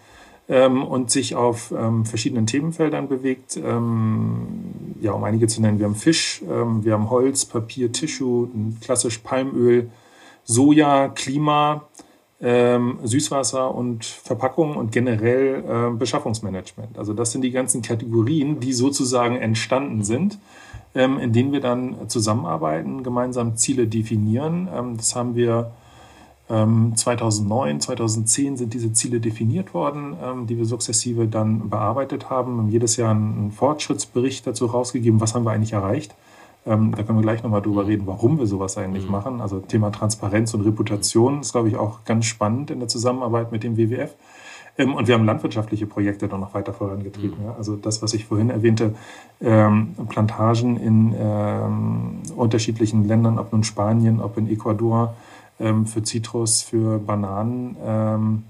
Ähm, 0.50 0.84
und 0.84 1.12
sich 1.12 1.36
auf 1.36 1.74
ähm, 1.78 2.06
verschiedenen 2.06 2.46
Themenfeldern 2.48 3.10
bewegt. 3.10 3.58
Ähm, 3.58 4.96
ja, 5.02 5.12
um 5.12 5.24
einige 5.26 5.48
zu 5.48 5.62
nennen, 5.62 5.78
wir 5.78 5.86
haben 5.86 5.96
Fisch, 5.96 6.42
wir 6.42 6.94
haben 6.94 7.10
Holz, 7.10 7.46
Papier, 7.46 7.92
Tissue, 7.92 8.50
klassisch 8.82 9.18
Palmöl, 9.20 9.92
Soja, 10.48 11.10
Klima, 11.10 11.84
ähm, 12.42 13.00
Süßwasser 13.04 13.76
und 13.76 14.06
Verpackung 14.06 14.78
und 14.78 14.92
generell 14.92 15.64
äh, 15.68 15.98
Beschaffungsmanagement. 15.98 16.98
Also 16.98 17.14
das 17.14 17.32
sind 17.32 17.42
die 17.42 17.52
ganzen 17.52 17.82
Kategorien, 17.82 18.60
die 18.60 18.74
sozusagen 18.74 19.36
entstanden 19.36 20.04
sind, 20.04 20.40
ähm, 20.96 21.20
in 21.20 21.34
denen 21.34 21.52
wir 21.52 21.60
dann 21.60 22.08
zusammenarbeiten, 22.08 23.04
gemeinsam 23.04 23.58
Ziele 23.58 23.88
definieren. 23.88 24.70
Ähm, 24.74 24.98
das 24.98 25.16
haben 25.16 25.36
wir 25.36 25.72
2009, 26.48 27.70
ähm, 27.70 27.82
2010 27.82 28.56
sind 28.56 28.74
diese 28.74 28.94
Ziele 28.94 29.20
definiert 29.20 29.74
worden, 29.74 30.16
ähm, 30.24 30.48
die 30.48 30.58
wir 30.58 30.64
sukzessive 30.64 31.28
dann 31.28 31.70
bearbeitet 31.70 32.30
haben. 32.30 32.70
Jedes 32.70 32.96
Jahr 32.96 33.12
einen 33.12 33.52
Fortschrittsbericht 33.52 34.48
dazu 34.48 34.68
rausgegeben, 34.68 35.20
was 35.20 35.36
haben 35.36 35.44
wir 35.44 35.52
eigentlich 35.52 35.74
erreicht. 35.74 36.16
Ähm, 36.68 36.94
da 36.96 37.04
können 37.04 37.18
wir 37.18 37.24
gleich 37.24 37.44
nochmal 37.44 37.62
drüber 37.62 37.88
reden, 37.88 38.06
warum 38.06 38.38
wir 38.40 38.46
sowas 38.46 38.78
eigentlich 38.78 39.06
mhm. 39.06 39.12
machen. 39.12 39.42
Also 39.42 39.60
Thema 39.60 39.92
Transparenz 39.92 40.54
und 40.54 40.62
Reputation 40.62 41.42
ist, 41.42 41.54
glaube 41.54 41.70
ich, 41.70 41.78
auch 41.78 42.04
ganz 42.04 42.26
spannend 42.26 42.72
in 42.72 42.80
der 42.80 42.88
Zusammenarbeit 42.88 43.52
mit 43.52 43.64
dem 43.64 43.78
WWF. 43.78 44.16
Ähm, 44.78 44.94
und 44.94 45.08
wir 45.08 45.16
haben 45.16 45.26
landwirtschaftliche 45.26 45.88
Projekte 45.88 46.28
dann 46.28 46.42
noch 46.42 46.54
weiter 46.54 46.74
vorangetrieben. 46.74 47.40
Mhm. 47.40 47.46
Ja. 47.46 47.56
Also 47.58 47.76
das, 47.76 48.02
was 48.02 48.14
ich 48.14 48.26
vorhin 48.26 48.50
erwähnte, 48.50 48.96
ähm, 49.42 49.96
Plantagen 50.10 50.78
in 50.78 51.16
ähm, 51.18 52.20
unterschiedlichen 52.36 53.08
Ländern, 53.08 53.40
ob 53.40 53.54
nun 53.54 53.64
Spanien, 53.64 54.20
ob 54.20 54.38
in 54.38 54.50
Ecuador, 54.50 55.16
ähm, 55.60 55.86
für 55.86 56.04
Zitrus, 56.04 56.62
für 56.62 57.00
Bananen 57.00 57.76
ähm, 57.84 58.44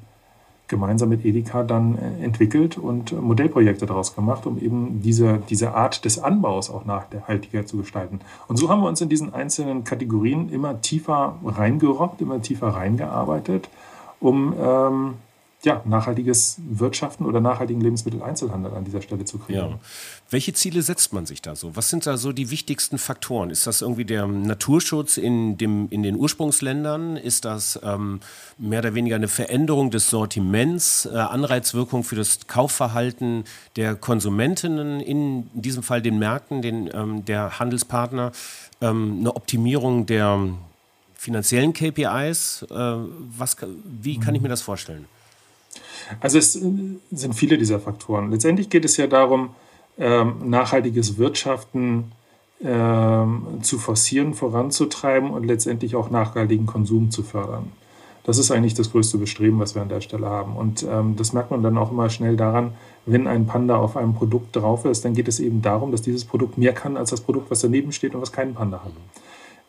gemeinsam 0.68 1.10
mit 1.10 1.26
Edeka 1.26 1.64
dann 1.64 1.98
äh, 1.98 2.24
entwickelt 2.24 2.78
und 2.78 3.12
Modellprojekte 3.20 3.86
daraus 3.86 4.16
gemacht, 4.16 4.46
um 4.46 4.58
eben 4.60 5.02
diese, 5.02 5.40
diese 5.50 5.74
Art 5.74 6.06
des 6.06 6.20
Anbaus 6.20 6.70
auch 6.70 6.86
nachhaltiger 6.86 7.66
zu 7.66 7.78
gestalten. 7.78 8.20
Und 8.48 8.58
so 8.58 8.70
haben 8.70 8.82
wir 8.82 8.88
uns 8.88 9.02
in 9.02 9.10
diesen 9.10 9.34
einzelnen 9.34 9.84
Kategorien 9.84 10.50
immer 10.50 10.82
tiefer 10.82 11.36
reingerobbt, 11.44 12.22
immer 12.22 12.42
tiefer 12.42 12.70
reingearbeitet, 12.70 13.70
um 14.20 14.54
ähm, 14.60 15.14
ja, 15.64 15.82
nachhaltiges 15.86 16.58
Wirtschaften 16.70 17.26
oder 17.26 17.42
nachhaltigen 17.42 17.82
Lebensmitteleinzelhandel 17.82 18.74
an 18.74 18.86
dieser 18.86 19.02
Stelle 19.02 19.26
zu 19.26 19.40
kriegen. 19.40 19.58
Ja. 19.58 19.80
Welche 20.30 20.54
Ziele 20.54 20.84
setzt 20.84 21.14
man 21.14 21.26
sich 21.26 21.42
da 21.42 21.56
so? 21.56 21.76
Was 21.76 21.90
sind 21.90 22.06
da 22.06 22.18
so 22.18 22.32
die 22.32 22.52
wichtigsten 22.52 23.00
Faktoren? 23.00 23.50
Ist 23.50 23.66
das 23.66 23.82
irgendwie 23.82 24.06
der 24.06 24.28
Naturschutz 24.28 25.18
in, 25.18 25.58
dem, 25.58 25.88
in 25.90 26.04
den 26.04 26.16
Ursprungsländern? 26.16 27.18
Ist 27.18 27.44
das 27.46 27.80
ähm, 27.84 28.20
mehr 28.60 28.80
oder 28.80 28.94
weniger 28.94 29.16
eine 29.16 29.28
Veränderung 29.28 29.90
des 29.90 30.12
Sortiments, 30.12 31.08
äh, 31.08 31.18
Anreizwirkung 31.18 32.04
für 32.04 32.16
das 32.16 32.46
Kaufverhalten 32.46 33.46
der 33.78 33.96
Konsumentinnen, 33.96 35.00
in 35.00 35.50
diesem 35.54 35.82
Fall 35.82 36.04
den 36.04 36.20
Märkten, 36.20 36.62
den, 36.62 36.90
ähm, 36.94 37.26
der 37.26 37.58
Handelspartner, 37.58 38.32
ähm, 38.82 39.18
eine 39.22 39.36
Optimierung 39.36 40.06
der 40.06 40.40
finanziellen 41.16 41.74
KPIs? 41.74 42.64
Äh, 42.70 42.76
was, 42.76 43.58
wie 43.86 44.20
kann 44.20 44.36
ich 44.36 44.42
mir 44.42 44.50
das 44.50 44.62
vorstellen? 44.62 45.08
Also 46.20 46.38
es 46.38 46.54
sind 46.54 47.34
viele 47.34 47.58
dieser 47.58 47.80
Faktoren. 47.80 48.32
Letztendlich 48.32 48.70
geht 48.70 48.86
es 48.86 48.98
ja 48.98 49.08
darum, 49.08 49.50
ähm, 49.98 50.50
nachhaltiges 50.50 51.18
Wirtschaften 51.18 52.12
ähm, 52.64 53.60
zu 53.62 53.78
forcieren, 53.78 54.34
voranzutreiben 54.34 55.32
und 55.32 55.46
letztendlich 55.46 55.96
auch 55.96 56.10
nachhaltigen 56.10 56.66
Konsum 56.66 57.12
zu 57.12 57.24
fördern. 57.24 57.72
Das 58.24 58.38
ist 58.38 58.52
eigentlich 58.52 58.74
das 58.74 58.92
größte 58.92 59.18
Bestreben, 59.18 59.60
was 59.60 59.74
wir 59.74 59.82
an 59.82 59.90
der 59.90 60.02
Stelle 60.02 60.28
haben. 60.28 60.58
Und 60.58 60.84
ähm, 60.84 61.16
das 61.16 61.32
merkt 61.32 61.50
man 61.50 61.64
dann 61.64 61.78
auch 61.78 61.92
immer 61.92 62.10
schnell 62.10 62.36
daran, 62.36 62.74
wenn 63.06 63.26
ein 63.26 63.46
Panda 63.46 63.78
auf 63.78 63.96
einem 63.96 64.16
Produkt 64.16 64.56
drauf 64.56 64.84
ist, 64.84 65.06
dann 65.06 65.14
geht 65.14 65.30
es 65.30 65.40
eben 65.40 65.62
darum, 65.62 65.92
dass 65.92 66.02
dieses 66.02 66.26
Produkt 66.26 66.58
mehr 66.58 66.74
kann 66.74 66.98
als 66.98 67.12
das 67.12 67.22
Produkt, 67.22 67.50
was 67.50 67.62
daneben 67.62 67.94
steht 67.94 68.14
und 68.16 68.22
was 68.22 68.34
keinen 68.34 68.54
Panda 68.54 68.84
hat. 68.84 68.92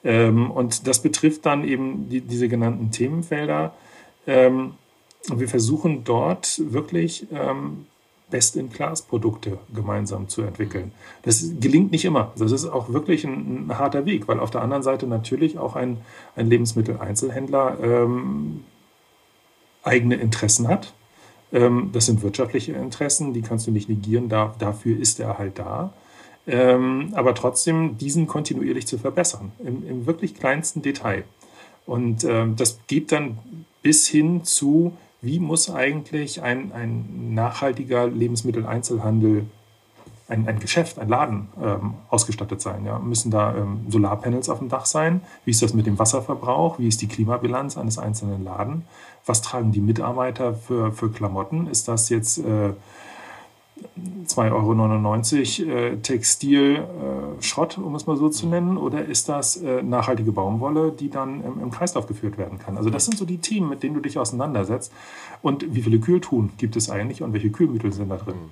Ähm, 0.02 0.50
und 0.50 0.88
das 0.88 1.00
betrifft 1.00 1.46
dann 1.46 1.62
eben 1.62 2.08
die, 2.08 2.20
diese 2.20 2.48
genannten 2.48 2.90
Themenfelder. 2.90 3.74
Ähm, 4.26 4.72
und 5.28 5.40
wir 5.40 5.48
versuchen 5.48 6.04
dort 6.04 6.60
wirklich 6.72 7.26
ähm, 7.32 7.86
Best-in-Class-Produkte 8.30 9.58
gemeinsam 9.74 10.28
zu 10.28 10.42
entwickeln. 10.42 10.92
Das 11.22 11.44
gelingt 11.60 11.92
nicht 11.92 12.04
immer. 12.04 12.32
Das 12.36 12.52
ist 12.52 12.66
auch 12.66 12.92
wirklich 12.92 13.24
ein, 13.24 13.66
ein 13.66 13.78
harter 13.78 14.06
Weg, 14.06 14.28
weil 14.28 14.40
auf 14.40 14.50
der 14.50 14.62
anderen 14.62 14.82
Seite 14.82 15.06
natürlich 15.06 15.58
auch 15.58 15.76
ein, 15.76 15.98
ein 16.36 16.48
Lebensmitteleinzelhändler 16.48 17.78
ähm, 17.82 18.64
eigene 19.82 20.16
Interessen 20.16 20.68
hat. 20.68 20.92
Ähm, 21.52 21.90
das 21.92 22.06
sind 22.06 22.22
wirtschaftliche 22.22 22.72
Interessen, 22.72 23.32
die 23.32 23.42
kannst 23.42 23.66
du 23.66 23.70
nicht 23.70 23.88
negieren, 23.88 24.28
da, 24.28 24.54
dafür 24.58 24.98
ist 24.98 25.20
er 25.20 25.38
halt 25.38 25.58
da. 25.58 25.92
Ähm, 26.46 27.10
aber 27.12 27.34
trotzdem 27.34 27.98
diesen 27.98 28.26
kontinuierlich 28.26 28.86
zu 28.86 28.98
verbessern, 28.98 29.52
im, 29.58 29.86
im 29.86 30.06
wirklich 30.06 30.34
kleinsten 30.34 30.82
Detail. 30.82 31.24
Und 31.86 32.24
ähm, 32.24 32.56
das 32.56 32.80
geht 32.86 33.12
dann 33.12 33.38
bis 33.82 34.06
hin 34.06 34.44
zu, 34.44 34.92
wie 35.20 35.38
muss 35.40 35.70
eigentlich 35.70 36.42
ein, 36.42 36.72
ein 36.72 37.34
nachhaltiger 37.34 38.06
Lebensmitteleinzelhandel, 38.06 39.46
ein, 40.28 40.46
ein 40.46 40.60
Geschäft, 40.60 40.98
ein 40.98 41.08
Laden 41.08 41.48
ähm, 41.60 41.94
ausgestattet 42.08 42.60
sein? 42.60 42.84
Ja? 42.84 42.98
Müssen 42.98 43.30
da 43.30 43.54
ähm, 43.56 43.86
Solarpanels 43.88 44.48
auf 44.48 44.58
dem 44.58 44.68
Dach 44.68 44.86
sein? 44.86 45.22
Wie 45.44 45.50
ist 45.50 45.62
das 45.62 45.74
mit 45.74 45.86
dem 45.86 45.98
Wasserverbrauch? 45.98 46.78
Wie 46.78 46.86
ist 46.86 47.02
die 47.02 47.08
Klimabilanz 47.08 47.76
eines 47.76 47.98
einzelnen 47.98 48.44
Laden? 48.44 48.84
Was 49.26 49.42
tragen 49.42 49.72
die 49.72 49.80
Mitarbeiter 49.80 50.54
für, 50.54 50.92
für 50.92 51.10
Klamotten? 51.10 51.66
Ist 51.66 51.88
das 51.88 52.08
jetzt 52.10 52.38
äh, 52.38 52.70
2,99 54.26 55.66
Euro 55.66 55.76
äh, 55.76 55.96
Textilschrott, 55.96 57.78
äh, 57.78 57.80
um 57.80 57.94
es 57.94 58.06
mal 58.06 58.16
so 58.16 58.28
zu 58.28 58.46
nennen, 58.46 58.76
oder 58.76 59.04
ist 59.04 59.28
das 59.28 59.56
äh, 59.56 59.82
nachhaltige 59.82 60.32
Baumwolle, 60.32 60.92
die 60.92 61.10
dann 61.10 61.42
im, 61.42 61.62
im, 61.62 61.70
Kreislauf 61.70 62.06
geführt 62.06 62.38
werden 62.38 62.58
kann? 62.58 62.76
Also 62.76 62.90
das 62.90 63.04
sind 63.04 63.16
so 63.16 63.24
die 63.24 63.38
Themen, 63.38 63.68
mit 63.68 63.82
denen 63.82 63.94
du 63.94 64.00
dich 64.00 64.18
auseinandersetzt. 64.18 64.92
Und 65.42 65.74
wie 65.74 65.82
viele 65.82 65.98
Kühltun 65.98 66.50
gibt 66.58 66.76
es 66.76 66.90
eigentlich 66.90 67.22
und 67.22 67.32
welche 67.32 67.50
Kühlmittel 67.50 67.92
sind 67.92 68.10
da 68.10 68.16
drin? 68.16 68.36
Mhm. 68.36 68.50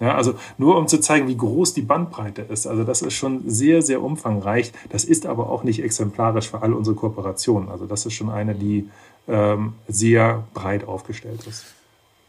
Ja, 0.00 0.14
also 0.14 0.34
nur 0.58 0.76
um 0.76 0.86
zu 0.86 1.00
zeigen, 1.00 1.26
wie 1.26 1.36
groß 1.36 1.74
die 1.74 1.82
Bandbreite 1.82 2.42
ist. 2.42 2.68
Also 2.68 2.84
das 2.84 3.02
ist 3.02 3.14
schon 3.14 3.48
sehr, 3.50 3.82
sehr 3.82 4.00
umfangreich. 4.00 4.72
Das 4.90 5.04
ist 5.04 5.26
aber 5.26 5.50
auch 5.50 5.64
nicht 5.64 5.82
exemplarisch 5.82 6.50
für 6.50 6.62
all 6.62 6.72
unsere 6.72 6.94
Kooperationen. 6.94 7.68
Also 7.68 7.86
das 7.86 8.06
ist 8.06 8.12
schon 8.12 8.30
eine, 8.30 8.54
die 8.54 8.88
ähm, 9.26 9.74
sehr 9.88 10.44
breit 10.54 10.86
aufgestellt 10.86 11.44
ist. 11.48 11.66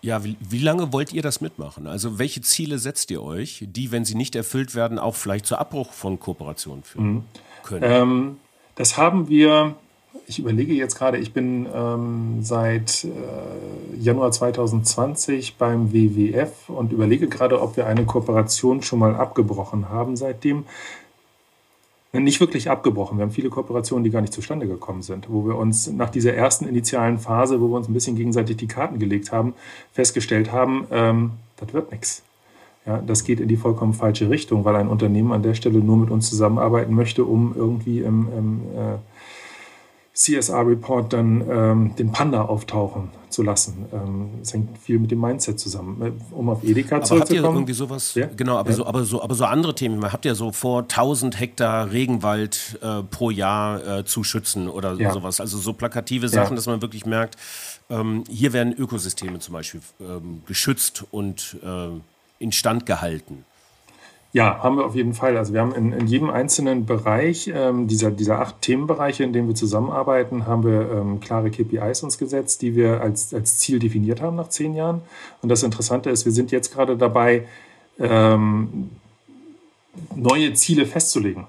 Ja, 0.01 0.23
wie, 0.23 0.37
wie, 0.39 0.59
lange 0.59 0.93
wollt 0.93 1.11
ihr 1.13 1.21
das 1.21 1.41
mitmachen? 1.41 1.87
Also 1.87 2.19
welche 2.19 2.41
Ziele 2.41 2.79
setzt 2.79 3.11
ihr 3.11 3.21
euch, 3.21 3.65
die, 3.67 3.91
wenn 3.91 4.05
sie 4.05 4.15
nicht 4.15 4.35
erfüllt 4.35 4.73
werden, 4.73 4.97
auch 4.97 5.15
vielleicht 5.15 5.45
zu 5.45 5.57
Abbruch 5.57 5.91
von 5.91 6.19
Kooperationen 6.19 6.83
führen 6.83 7.13
mhm. 7.13 7.23
können? 7.63 7.83
Ähm, 7.83 8.37
das 8.75 8.97
haben 8.97 9.27
wir, 9.27 9.75
ich 10.25 10.39
überlege 10.39 10.73
jetzt 10.73 10.95
gerade, 10.95 11.17
ich 11.17 11.33
bin 11.33 11.67
ähm, 11.73 12.37
seit 12.41 13.03
äh, 13.03 13.99
Januar 13.99 14.31
2020 14.31 15.57
beim 15.57 15.91
WWF 15.91 16.69
und 16.69 16.93
überlege 16.93 17.27
gerade, 17.27 17.61
ob 17.61 17.75
wir 17.75 17.85
eine 17.85 18.05
Kooperation 18.05 18.81
schon 18.81 18.99
mal 18.99 19.15
abgebrochen 19.15 19.89
haben 19.89 20.15
seitdem 20.15 20.63
nicht 22.13 22.39
wirklich 22.39 22.69
abgebrochen. 22.69 23.17
Wir 23.17 23.23
haben 23.23 23.31
viele 23.31 23.49
Kooperationen, 23.49 24.03
die 24.03 24.09
gar 24.09 24.21
nicht 24.21 24.33
zustande 24.33 24.67
gekommen 24.67 25.03
sind, 25.03 25.29
wo 25.29 25.45
wir 25.45 25.55
uns 25.55 25.91
nach 25.91 26.09
dieser 26.09 26.33
ersten 26.33 26.67
initialen 26.67 27.19
Phase, 27.19 27.61
wo 27.61 27.67
wir 27.67 27.77
uns 27.77 27.87
ein 27.87 27.93
bisschen 27.93 28.15
gegenseitig 28.15 28.57
die 28.57 28.67
Karten 28.67 28.97
gelegt 28.97 29.31
haben, 29.31 29.53
festgestellt 29.91 30.51
haben, 30.51 30.87
ähm, 30.91 31.31
das 31.57 31.73
wird 31.73 31.91
nichts. 31.91 32.23
Ja, 32.85 33.03
das 33.05 33.23
geht 33.23 33.39
in 33.39 33.47
die 33.47 33.57
vollkommen 33.57 33.93
falsche 33.93 34.29
Richtung, 34.29 34.65
weil 34.65 34.75
ein 34.75 34.87
Unternehmen 34.87 35.31
an 35.31 35.43
der 35.43 35.53
Stelle 35.53 35.79
nur 35.79 35.97
mit 35.97 36.09
uns 36.09 36.29
zusammenarbeiten 36.29 36.95
möchte, 36.95 37.23
um 37.25 37.53
irgendwie 37.55 37.99
im, 37.99 38.27
im 38.35 38.61
äh, 38.75 38.97
CSR-Report 40.13 41.13
dann 41.13 41.43
ähm, 41.49 41.95
den 41.95 42.11
Panda 42.11 42.41
auftauchen 42.41 43.09
zu 43.29 43.43
lassen. 43.43 43.85
Ähm, 43.93 44.31
das 44.39 44.53
hängt 44.53 44.77
viel 44.77 44.99
mit 44.99 45.11
dem 45.11 45.21
Mindset 45.21 45.59
zusammen. 45.59 46.01
Äh, 46.01 46.33
um 46.33 46.49
auf 46.49 46.63
Edeka 46.63 46.97
aber 46.97 47.05
zurückzukommen. 47.05 47.43
Habt 47.43 47.53
ihr 47.53 47.57
irgendwie 47.57 47.73
sowas? 47.73 48.15
Ja? 48.15 48.27
Genau, 48.35 48.57
aber, 48.57 48.71
ja. 48.71 48.75
so, 48.75 48.85
aber, 48.85 49.03
so, 49.03 49.21
aber 49.21 49.35
so 49.35 49.45
andere 49.45 49.75
Themen. 49.75 50.03
Habt 50.11 50.25
ihr 50.25 50.35
so 50.35 50.51
vor, 50.51 50.81
1000 50.81 51.39
Hektar 51.39 51.91
Regenwald 51.91 52.79
äh, 52.81 53.03
pro 53.03 53.29
Jahr 53.29 53.99
äh, 53.99 54.05
zu 54.05 54.23
schützen 54.23 54.67
oder 54.67 54.93
ja. 54.95 55.13
sowas? 55.13 55.39
Also 55.39 55.57
so 55.57 55.73
plakative 55.73 56.27
Sachen, 56.27 56.55
dass 56.55 56.65
man 56.65 56.81
wirklich 56.81 57.05
merkt, 57.05 57.37
ähm, 57.89 58.23
hier 58.29 58.53
werden 58.53 58.73
Ökosysteme 58.73 59.39
zum 59.39 59.53
Beispiel 59.53 59.81
ähm, 59.99 60.41
geschützt 60.45 61.05
und 61.11 61.57
äh, 61.63 61.89
instand 62.39 62.85
gehalten. 62.85 63.45
Ja, 64.31 64.61
haben 64.61 64.77
wir 64.77 64.85
auf 64.85 64.95
jeden 64.95 65.13
Fall. 65.13 65.37
Also 65.37 65.53
wir 65.53 65.61
haben 65.61 65.73
in, 65.73 65.91
in 65.91 66.05
jedem 66.05 66.29
einzelnen 66.29 66.85
Bereich 66.85 67.51
ähm, 67.53 67.87
dieser, 67.87 68.11
dieser 68.11 68.39
acht 68.39 68.61
Themenbereiche, 68.61 69.23
in 69.23 69.33
denen 69.33 69.47
wir 69.47 69.55
zusammenarbeiten, 69.55 70.45
haben 70.45 70.63
wir 70.63 70.91
ähm, 70.91 71.19
klare 71.19 71.49
KPIs 71.49 72.03
uns 72.03 72.19
gesetzt, 72.19 72.61
die 72.61 72.75
wir 72.75 73.01
als, 73.01 73.33
als 73.33 73.57
Ziel 73.57 73.79
definiert 73.79 74.21
haben 74.21 74.35
nach 74.35 74.49
zehn 74.49 74.75
Jahren. 74.75 75.01
Und 75.41 75.49
das 75.49 75.63
Interessante 75.63 76.11
ist, 76.11 76.25
wir 76.25 76.31
sind 76.31 76.51
jetzt 76.51 76.71
gerade 76.71 76.95
dabei, 76.95 77.47
ähm, 77.99 78.91
neue 80.15 80.53
Ziele 80.53 80.85
festzulegen. 80.85 81.47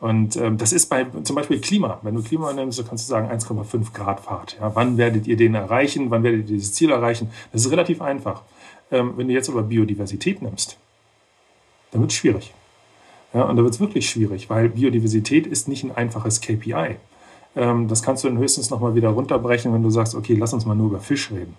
Und 0.00 0.36
ähm, 0.36 0.56
das 0.56 0.72
ist 0.72 0.86
bei 0.86 1.06
zum 1.22 1.36
Beispiel 1.36 1.60
Klima. 1.60 1.98
Wenn 2.02 2.14
du 2.14 2.22
Klima 2.22 2.52
nimmst, 2.52 2.82
kannst 2.88 3.06
du 3.06 3.10
sagen 3.10 3.30
1,5 3.30 3.92
Grad 3.92 4.20
Fahrt. 4.20 4.56
Ja, 4.58 4.74
wann 4.74 4.96
werdet 4.96 5.26
ihr 5.26 5.36
den 5.36 5.54
erreichen? 5.54 6.10
Wann 6.10 6.22
werdet 6.22 6.40
ihr 6.40 6.56
dieses 6.56 6.72
Ziel 6.72 6.90
erreichen? 6.90 7.30
Das 7.52 7.64
ist 7.64 7.70
relativ 7.70 8.00
einfach. 8.00 8.42
Ähm, 8.90 9.14
wenn 9.16 9.28
du 9.28 9.34
jetzt 9.34 9.50
aber 9.50 9.62
Biodiversität 9.62 10.40
nimmst, 10.40 10.78
dann 11.90 12.00
wird 12.00 12.10
es 12.10 12.16
schwierig. 12.16 12.54
Ja, 13.34 13.42
und 13.42 13.56
da 13.56 13.62
wird 13.62 13.74
es 13.74 13.80
wirklich 13.80 14.08
schwierig, 14.08 14.48
weil 14.48 14.68
Biodiversität 14.70 15.46
ist 15.46 15.68
nicht 15.68 15.84
ein 15.84 15.94
einfaches 15.94 16.40
KPI. 16.40 16.96
Ähm, 17.56 17.88
das 17.88 18.02
kannst 18.02 18.24
du 18.24 18.28
dann 18.28 18.38
höchstens 18.38 18.70
nochmal 18.70 18.94
wieder 18.94 19.10
runterbrechen, 19.10 19.72
wenn 19.72 19.82
du 19.82 19.90
sagst, 19.90 20.14
okay, 20.14 20.34
lass 20.34 20.52
uns 20.52 20.64
mal 20.64 20.74
nur 20.74 20.88
über 20.88 21.00
Fisch 21.00 21.30
reden. 21.30 21.56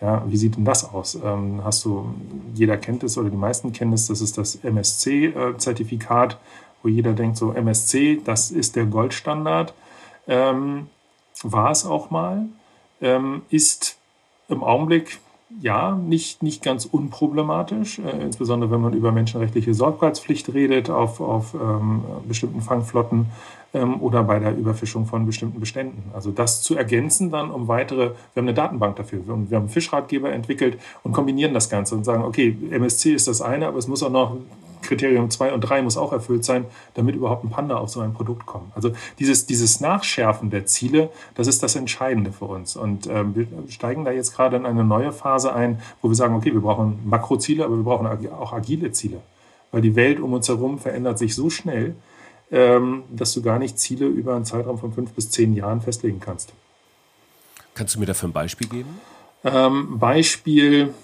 Ja, 0.00 0.22
wie 0.28 0.36
sieht 0.36 0.56
denn 0.56 0.64
das 0.64 0.92
aus? 0.92 1.18
Ähm, 1.22 1.62
hast 1.64 1.84
du, 1.84 2.14
jeder 2.54 2.76
kennt 2.76 3.02
es 3.02 3.18
oder 3.18 3.30
die 3.30 3.36
meisten 3.36 3.72
kennen 3.72 3.92
es, 3.92 4.06
das 4.06 4.20
ist 4.20 4.38
das 4.38 4.56
MSC-Zertifikat, 4.56 6.38
wo 6.82 6.88
jeder 6.88 7.12
denkt, 7.12 7.36
so 7.36 7.52
MSC, 7.52 8.20
das 8.24 8.50
ist 8.50 8.76
der 8.76 8.86
Goldstandard. 8.86 9.74
Ähm, 10.28 10.88
war 11.42 11.70
es 11.70 11.84
auch 11.84 12.10
mal, 12.10 12.46
ähm, 13.00 13.42
ist 13.50 13.96
im 14.48 14.62
Augenblick 14.62 15.18
ja, 15.60 15.94
nicht, 15.94 16.42
nicht 16.42 16.62
ganz 16.62 16.84
unproblematisch, 16.84 17.98
äh, 17.98 18.22
insbesondere 18.22 18.70
wenn 18.70 18.80
man 18.80 18.92
über 18.92 19.12
menschenrechtliche 19.12 19.72
Sorgfaltspflicht 19.72 20.52
redet 20.52 20.90
auf, 20.90 21.20
auf 21.20 21.54
ähm, 21.54 22.02
bestimmten 22.26 22.60
Fangflotten 22.60 23.26
ähm, 23.72 24.00
oder 24.02 24.24
bei 24.24 24.38
der 24.38 24.56
Überfischung 24.56 25.06
von 25.06 25.24
bestimmten 25.24 25.58
Beständen. 25.58 26.10
Also 26.12 26.30
das 26.30 26.62
zu 26.62 26.76
ergänzen 26.76 27.30
dann 27.30 27.50
um 27.50 27.66
weitere, 27.66 28.10
wir 28.34 28.40
haben 28.40 28.48
eine 28.48 28.54
Datenbank 28.54 28.96
dafür, 28.96 29.26
wir 29.26 29.50
wir 29.50 29.56
haben 29.56 29.68
Fischratgeber 29.68 30.30
entwickelt 30.30 30.78
und 31.02 31.12
kombinieren 31.12 31.54
das 31.54 31.70
Ganze 31.70 31.94
und 31.94 32.04
sagen, 32.04 32.24
okay, 32.24 32.56
MSC 32.70 33.14
ist 33.14 33.26
das 33.26 33.40
eine, 33.40 33.68
aber 33.68 33.78
es 33.78 33.88
muss 33.88 34.02
auch 34.02 34.10
noch 34.10 34.36
Kriterium 34.88 35.30
2 35.30 35.52
und 35.52 35.60
3 35.60 35.82
muss 35.82 35.96
auch 35.96 36.12
erfüllt 36.12 36.44
sein, 36.44 36.64
damit 36.94 37.14
überhaupt 37.14 37.44
ein 37.44 37.50
Panda 37.50 37.76
auf 37.76 37.90
so 37.90 38.00
ein 38.00 38.14
Produkt 38.14 38.46
kommt. 38.46 38.74
Also 38.74 38.92
dieses, 39.18 39.46
dieses 39.46 39.80
Nachschärfen 39.80 40.50
der 40.50 40.66
Ziele, 40.66 41.10
das 41.34 41.46
ist 41.46 41.62
das 41.62 41.76
Entscheidende 41.76 42.32
für 42.32 42.46
uns. 42.46 42.74
Und 42.74 43.06
ähm, 43.06 43.34
wir 43.36 43.46
steigen 43.68 44.04
da 44.04 44.10
jetzt 44.10 44.34
gerade 44.34 44.56
in 44.56 44.66
eine 44.66 44.84
neue 44.84 45.12
Phase 45.12 45.54
ein, 45.54 45.80
wo 46.00 46.08
wir 46.08 46.16
sagen, 46.16 46.34
okay, 46.34 46.52
wir 46.52 46.60
brauchen 46.60 46.98
Makroziele, 47.04 47.64
aber 47.64 47.76
wir 47.76 47.84
brauchen 47.84 48.06
auch 48.32 48.52
agile 48.52 48.90
Ziele. 48.92 49.20
Weil 49.70 49.82
die 49.82 49.94
Welt 49.94 50.18
um 50.18 50.32
uns 50.32 50.48
herum 50.48 50.78
verändert 50.78 51.18
sich 51.18 51.34
so 51.34 51.50
schnell, 51.50 51.94
ähm, 52.50 53.02
dass 53.10 53.34
du 53.34 53.42
gar 53.42 53.58
nicht 53.58 53.78
Ziele 53.78 54.06
über 54.06 54.34
einen 54.34 54.46
Zeitraum 54.46 54.78
von 54.78 54.92
fünf 54.92 55.12
bis 55.12 55.30
zehn 55.30 55.54
Jahren 55.54 55.82
festlegen 55.82 56.20
kannst. 56.20 56.52
Kannst 57.74 57.94
du 57.94 58.00
mir 58.00 58.06
dafür 58.06 58.30
ein 58.30 58.32
Beispiel 58.32 58.68
geben? 58.68 59.00
Ähm, 59.44 59.98
Beispiel, 59.98 60.94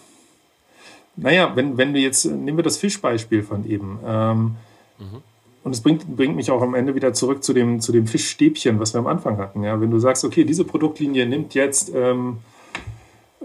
naja, 1.16 1.52
wenn, 1.54 1.76
wenn 1.76 1.94
wir 1.94 2.00
jetzt, 2.00 2.24
nehmen 2.24 2.58
wir 2.58 2.64
das 2.64 2.76
Fischbeispiel 2.76 3.42
von 3.42 3.68
eben. 3.68 3.98
Ähm, 4.04 4.56
mhm. 4.98 5.22
Und 5.62 5.72
es 5.72 5.80
bringt, 5.80 6.16
bringt 6.16 6.36
mich 6.36 6.50
auch 6.50 6.60
am 6.60 6.74
Ende 6.74 6.94
wieder 6.94 7.14
zurück 7.14 7.42
zu 7.42 7.54
dem, 7.54 7.80
zu 7.80 7.90
dem 7.90 8.06
Fischstäbchen, 8.06 8.78
was 8.80 8.92
wir 8.94 8.98
am 8.98 9.06
Anfang 9.06 9.38
hatten. 9.38 9.62
Ja, 9.62 9.80
wenn 9.80 9.90
du 9.90 9.98
sagst, 9.98 10.24
okay, 10.24 10.44
diese 10.44 10.64
Produktlinie 10.64 11.26
nimmt 11.26 11.54
jetzt 11.54 11.90
ähm, 11.94 12.38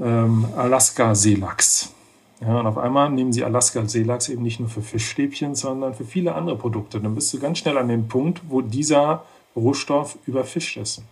ähm, 0.02 0.46
Alaska-Seelachs. 0.58 1.94
Ja, 2.42 2.60
und 2.60 2.68
auf 2.68 2.78
einmal 2.78 3.10
nehmen 3.10 3.32
sie 3.32 3.44
Alaska-Seelachs 3.44 4.30
eben 4.30 4.44
nicht 4.44 4.60
nur 4.60 4.70
für 4.70 4.82
Fischstäbchen, 4.82 5.56
sondern 5.56 5.94
für 5.94 6.06
viele 6.06 6.36
andere 6.36 6.58
Produkte. 6.58 7.00
Dann 7.00 7.16
bist 7.16 7.34
du 7.34 7.40
ganz 7.40 7.60
schnell 7.60 7.78
an 7.78 7.88
dem 7.88 8.08
Punkt, 8.08 8.42
wo 8.50 8.62
dieser 8.62 9.24
Rohstoff 9.56 10.18
überfischt 10.26 10.78
ist. 10.78 11.04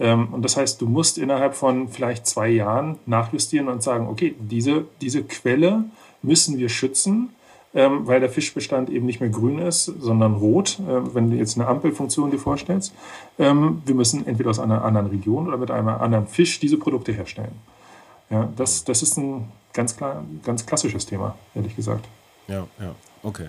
Ähm, 0.00 0.28
und 0.32 0.42
das 0.44 0.56
heißt, 0.56 0.80
du 0.80 0.86
musst 0.86 1.18
innerhalb 1.18 1.54
von 1.54 1.88
vielleicht 1.88 2.26
zwei 2.26 2.48
Jahren 2.48 2.98
nachjustieren 3.06 3.68
und 3.68 3.82
sagen, 3.82 4.06
okay, 4.06 4.34
diese, 4.38 4.84
diese 5.00 5.22
Quelle 5.24 5.84
müssen 6.22 6.58
wir 6.58 6.68
schützen, 6.68 7.30
ähm, 7.74 8.06
weil 8.06 8.20
der 8.20 8.30
Fischbestand 8.30 8.90
eben 8.90 9.06
nicht 9.06 9.20
mehr 9.20 9.28
grün 9.28 9.58
ist, 9.58 9.84
sondern 9.84 10.34
rot, 10.34 10.78
äh, 10.80 11.14
wenn 11.14 11.30
du 11.30 11.36
jetzt 11.36 11.56
eine 11.56 11.66
Ampelfunktion 11.66 12.30
dir 12.30 12.38
vorstellst. 12.38 12.94
Ähm, 13.38 13.82
wir 13.84 13.94
müssen 13.94 14.26
entweder 14.26 14.50
aus 14.50 14.58
einer 14.58 14.84
anderen 14.84 15.08
Region 15.08 15.48
oder 15.48 15.56
mit 15.58 15.70
einem 15.70 15.88
anderen 15.88 16.26
Fisch 16.26 16.60
diese 16.60 16.78
Produkte 16.78 17.12
herstellen. 17.12 17.52
Ja, 18.30 18.48
das, 18.56 18.84
das 18.84 19.02
ist 19.02 19.16
ein 19.16 19.48
ganz, 19.72 19.96
klar, 19.96 20.24
ganz 20.44 20.64
klassisches 20.66 21.06
Thema, 21.06 21.36
ehrlich 21.54 21.74
gesagt. 21.76 22.06
Ja, 22.46 22.66
ja, 22.80 22.94
okay. 23.22 23.48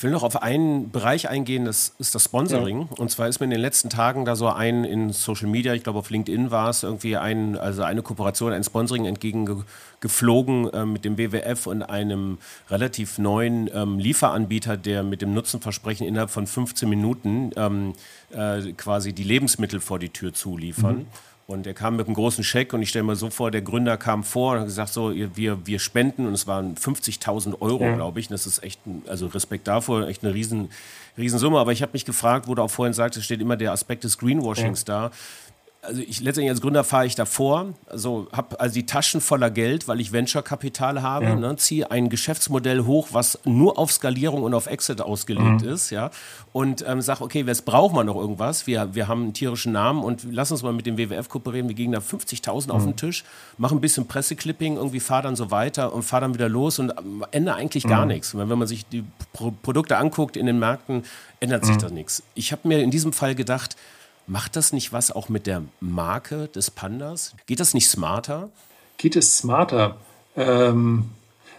Ich 0.00 0.04
will 0.04 0.12
noch 0.12 0.22
auf 0.22 0.42
einen 0.42 0.90
Bereich 0.90 1.28
eingehen, 1.28 1.66
das 1.66 1.94
ist 1.98 2.14
das 2.14 2.24
Sponsoring. 2.24 2.80
Ja. 2.80 2.88
Und 2.96 3.10
zwar 3.10 3.28
ist 3.28 3.38
mir 3.38 3.44
in 3.44 3.50
den 3.50 3.60
letzten 3.60 3.90
Tagen 3.90 4.24
da 4.24 4.34
so 4.34 4.48
ein 4.48 4.84
in 4.84 5.12
Social 5.12 5.46
Media, 5.46 5.74
ich 5.74 5.82
glaube 5.82 5.98
auf 5.98 6.08
LinkedIn 6.08 6.50
war 6.50 6.70
es, 6.70 6.84
irgendwie 6.84 7.18
ein, 7.18 7.58
also 7.58 7.82
eine 7.82 8.00
Kooperation, 8.00 8.54
ein 8.54 8.64
Sponsoring 8.64 9.04
entgegengeflogen 9.04 10.70
äh, 10.72 10.86
mit 10.86 11.04
dem 11.04 11.18
WWF 11.18 11.66
und 11.66 11.82
einem 11.82 12.38
relativ 12.70 13.18
neuen 13.18 13.68
ähm, 13.74 13.98
Lieferanbieter, 13.98 14.78
der 14.78 15.02
mit 15.02 15.20
dem 15.20 15.34
Nutzenversprechen 15.34 16.06
innerhalb 16.06 16.30
von 16.30 16.46
15 16.46 16.88
Minuten 16.88 17.50
ähm, 17.56 17.92
äh, 18.30 18.72
quasi 18.72 19.12
die 19.12 19.24
Lebensmittel 19.24 19.80
vor 19.80 19.98
die 19.98 20.08
Tür 20.08 20.32
zuliefern. 20.32 20.96
Mhm. 21.00 21.06
Und 21.50 21.66
er 21.66 21.74
kam 21.74 21.96
mit 21.96 22.06
einem 22.06 22.14
großen 22.14 22.44
Scheck 22.44 22.72
und 22.72 22.80
ich 22.80 22.90
stelle 22.90 23.02
mir 23.02 23.16
so 23.16 23.28
vor, 23.28 23.50
der 23.50 23.60
Gründer 23.60 23.96
kam 23.96 24.22
vor 24.22 24.52
und 24.52 24.60
hat 24.60 24.66
gesagt, 24.66 24.92
so, 24.92 25.12
wir, 25.12 25.66
wir 25.66 25.78
spenden 25.80 26.26
und 26.26 26.32
es 26.32 26.46
waren 26.46 26.76
50.000 26.76 27.60
Euro, 27.60 27.82
ja. 27.84 27.94
glaube 27.96 28.20
ich. 28.20 28.28
Und 28.28 28.34
das 28.34 28.46
ist 28.46 28.62
echt, 28.62 28.86
ein, 28.86 29.02
also 29.08 29.26
Respekt 29.26 29.66
davor, 29.66 30.06
echt 30.06 30.22
eine 30.22 30.32
riesen, 30.32 30.70
Riesensumme. 31.18 31.58
Aber 31.58 31.72
ich 31.72 31.82
habe 31.82 31.90
mich 31.92 32.04
gefragt, 32.04 32.46
wo 32.46 32.54
du 32.54 32.62
auch 32.62 32.70
vorhin 32.70 32.92
sagtest, 32.92 33.24
steht 33.24 33.40
immer 33.40 33.56
der 33.56 33.72
Aspekt 33.72 34.04
des 34.04 34.16
Greenwashings 34.18 34.84
ja. 34.86 35.08
da 35.08 35.10
also 35.82 36.02
ich 36.02 36.20
letztendlich 36.20 36.50
als 36.50 36.60
Gründer 36.60 36.84
fahre 36.84 37.06
ich 37.06 37.14
davor, 37.14 37.72
also 37.86 38.28
habe 38.32 38.60
also 38.60 38.74
die 38.74 38.84
Taschen 38.84 39.20
voller 39.20 39.50
Geld, 39.50 39.88
weil 39.88 40.00
ich 40.00 40.12
Venture-Kapital 40.12 41.00
habe, 41.00 41.24
ja. 41.24 41.34
ne, 41.34 41.56
ziehe 41.56 41.90
ein 41.90 42.10
Geschäftsmodell 42.10 42.84
hoch, 42.84 43.08
was 43.12 43.38
nur 43.44 43.78
auf 43.78 43.90
Skalierung 43.90 44.42
und 44.42 44.52
auf 44.52 44.66
Exit 44.66 45.00
ausgelegt 45.00 45.62
mhm. 45.62 45.68
ist, 45.68 45.90
ja, 45.90 46.10
und 46.52 46.84
ähm, 46.86 47.00
sage, 47.00 47.24
okay, 47.24 47.44
jetzt 47.46 47.64
braucht 47.64 47.94
man 47.94 48.06
noch 48.06 48.16
irgendwas, 48.16 48.66
wir, 48.66 48.94
wir 48.94 49.08
haben 49.08 49.22
einen 49.22 49.34
tierischen 49.34 49.72
Namen 49.72 50.04
und 50.04 50.26
lass 50.30 50.52
uns 50.52 50.62
mal 50.62 50.72
mit 50.72 50.84
dem 50.84 50.98
WWF 50.98 51.28
kooperieren, 51.28 51.68
wir 51.68 51.74
gehen 51.74 51.92
da 51.92 51.98
50.000 51.98 52.66
mhm. 52.66 52.70
auf 52.72 52.84
den 52.84 52.96
Tisch, 52.96 53.24
machen 53.56 53.78
ein 53.78 53.80
bisschen 53.80 54.06
Presseclipping, 54.06 54.76
irgendwie 54.76 55.00
fahr 55.00 55.22
dann 55.22 55.34
so 55.36 55.50
weiter 55.50 55.94
und 55.94 56.02
fahr 56.02 56.20
dann 56.20 56.34
wieder 56.34 56.48
los 56.48 56.78
und 56.78 56.92
Ende 57.30 57.54
eigentlich 57.54 57.84
gar 57.84 58.02
mhm. 58.02 58.08
nichts. 58.08 58.36
Wenn 58.36 58.48
man 58.48 58.68
sich 58.68 58.86
die 58.86 59.04
Pro 59.32 59.50
Produkte 59.62 59.96
anguckt 59.96 60.36
in 60.36 60.46
den 60.46 60.58
Märkten, 60.58 61.04
ändert 61.40 61.64
sich 61.64 61.76
mhm. 61.76 61.80
da 61.80 61.90
nichts. 61.90 62.22
Ich 62.34 62.52
habe 62.52 62.68
mir 62.68 62.80
in 62.80 62.90
diesem 62.90 63.12
Fall 63.12 63.34
gedacht, 63.34 63.76
Macht 64.30 64.54
das 64.54 64.72
nicht 64.72 64.92
was 64.92 65.10
auch 65.10 65.28
mit 65.28 65.48
der 65.48 65.64
Marke 65.80 66.46
des 66.46 66.70
Pandas? 66.70 67.34
Geht 67.46 67.58
das 67.58 67.74
nicht 67.74 67.88
smarter? 67.88 68.48
Geht 68.96 69.16
es 69.16 69.38
smarter? 69.38 69.96
Ähm, 70.36 71.06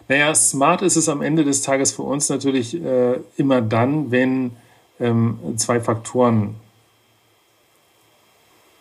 naja, 0.07 0.34
smart 0.34 0.81
ist 0.81 0.95
es 0.95 1.10
am 1.10 1.21
Ende 1.21 1.43
des 1.43 1.63
Tages 1.63 1.91
für 1.91 2.03
uns 2.03 2.29
natürlich 2.29 2.81
äh, 2.81 3.19
immer 3.36 3.62
dann, 3.62 4.10
wenn 4.10 4.51
ähm, 5.01 5.38
zwei 5.57 5.81
Faktoren, 5.81 6.55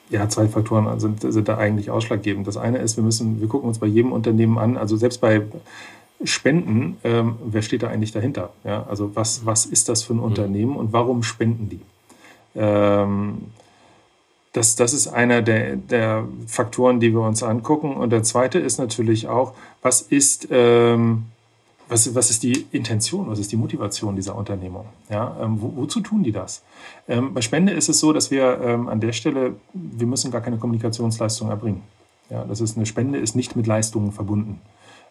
ja, 0.09 0.29
zwei 0.29 0.46
Faktoren 0.46 1.00
sind, 1.00 1.22
sind 1.22 1.48
da 1.48 1.59
eigentlich 1.59 1.90
ausschlaggebend. 1.90 2.46
Das 2.46 2.57
eine 2.57 2.79
ist, 2.79 2.96
wir 2.96 3.03
müssen, 3.03 3.40
wir 3.40 3.48
gucken 3.48 3.66
uns 3.66 3.81
bei 3.81 3.88
jedem 3.88 4.12
Unternehmen 4.12 4.57
an, 4.59 4.76
also 4.76 4.96
selbst 4.96 5.20
bei 5.20 5.42
Spenden, 6.22 6.98
ähm, 7.03 7.38
wer 7.44 7.62
steht 7.62 7.83
da 7.83 7.88
eigentlich 7.88 8.12
dahinter? 8.12 8.50
Ja, 8.62 8.87
also 8.88 9.16
was, 9.16 9.46
was 9.46 9.66
ist 9.66 9.88
das 9.88 10.05
für 10.05 10.12
ein 10.12 10.18
mhm. 10.18 10.24
Unternehmen 10.24 10.76
und 10.76 10.92
warum 10.92 11.24
spenden 11.24 11.68
die? 11.70 11.81
Ähm, 12.55 13.50
das, 14.52 14.74
das 14.74 14.92
ist 14.92 15.06
einer 15.06 15.42
der, 15.42 15.76
der 15.76 16.26
Faktoren, 16.46 16.98
die 17.00 17.12
wir 17.12 17.20
uns 17.20 17.42
angucken. 17.42 17.94
Und 17.94 18.10
der 18.10 18.22
zweite 18.22 18.58
ist 18.58 18.78
natürlich 18.78 19.28
auch, 19.28 19.54
was 19.80 20.02
ist, 20.02 20.48
ähm, 20.50 21.26
was, 21.88 22.14
was 22.14 22.30
ist 22.30 22.42
die 22.42 22.66
Intention, 22.72 23.28
was 23.28 23.38
ist 23.38 23.52
die 23.52 23.56
Motivation 23.56 24.16
dieser 24.16 24.34
Unternehmung? 24.34 24.86
Ja, 25.08 25.36
ähm, 25.40 25.60
wo, 25.60 25.72
wozu 25.76 26.00
tun 26.00 26.22
die 26.22 26.32
das? 26.32 26.62
Ähm, 27.08 27.32
bei 27.32 27.42
Spende 27.42 27.72
ist 27.72 27.88
es 27.88 28.00
so, 28.00 28.12
dass 28.12 28.30
wir 28.30 28.60
ähm, 28.60 28.88
an 28.88 29.00
der 29.00 29.12
Stelle, 29.12 29.54
wir 29.72 30.06
müssen 30.06 30.30
gar 30.30 30.40
keine 30.40 30.58
Kommunikationsleistung 30.58 31.48
erbringen. 31.48 31.82
Ja, 32.28 32.44
das 32.44 32.60
ist 32.60 32.76
eine 32.76 32.86
Spende 32.86 33.18
ist 33.18 33.36
nicht 33.36 33.56
mit 33.56 33.66
Leistungen 33.66 34.12
verbunden. 34.12 34.60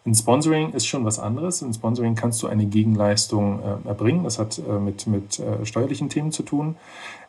Ein 0.06 0.14
Sponsoring 0.14 0.72
ist 0.72 0.86
schon 0.86 1.04
was 1.04 1.18
anderes. 1.18 1.62
Ein 1.62 1.74
Sponsoring 1.74 2.14
kannst 2.14 2.42
du 2.42 2.46
eine 2.46 2.64
Gegenleistung 2.64 3.60
äh, 3.60 3.88
erbringen. 3.88 4.24
Das 4.24 4.38
hat 4.38 4.58
äh, 4.58 4.78
mit, 4.78 5.06
mit 5.06 5.38
äh, 5.38 5.66
steuerlichen 5.66 6.08
Themen 6.08 6.32
zu 6.32 6.42
tun. 6.42 6.76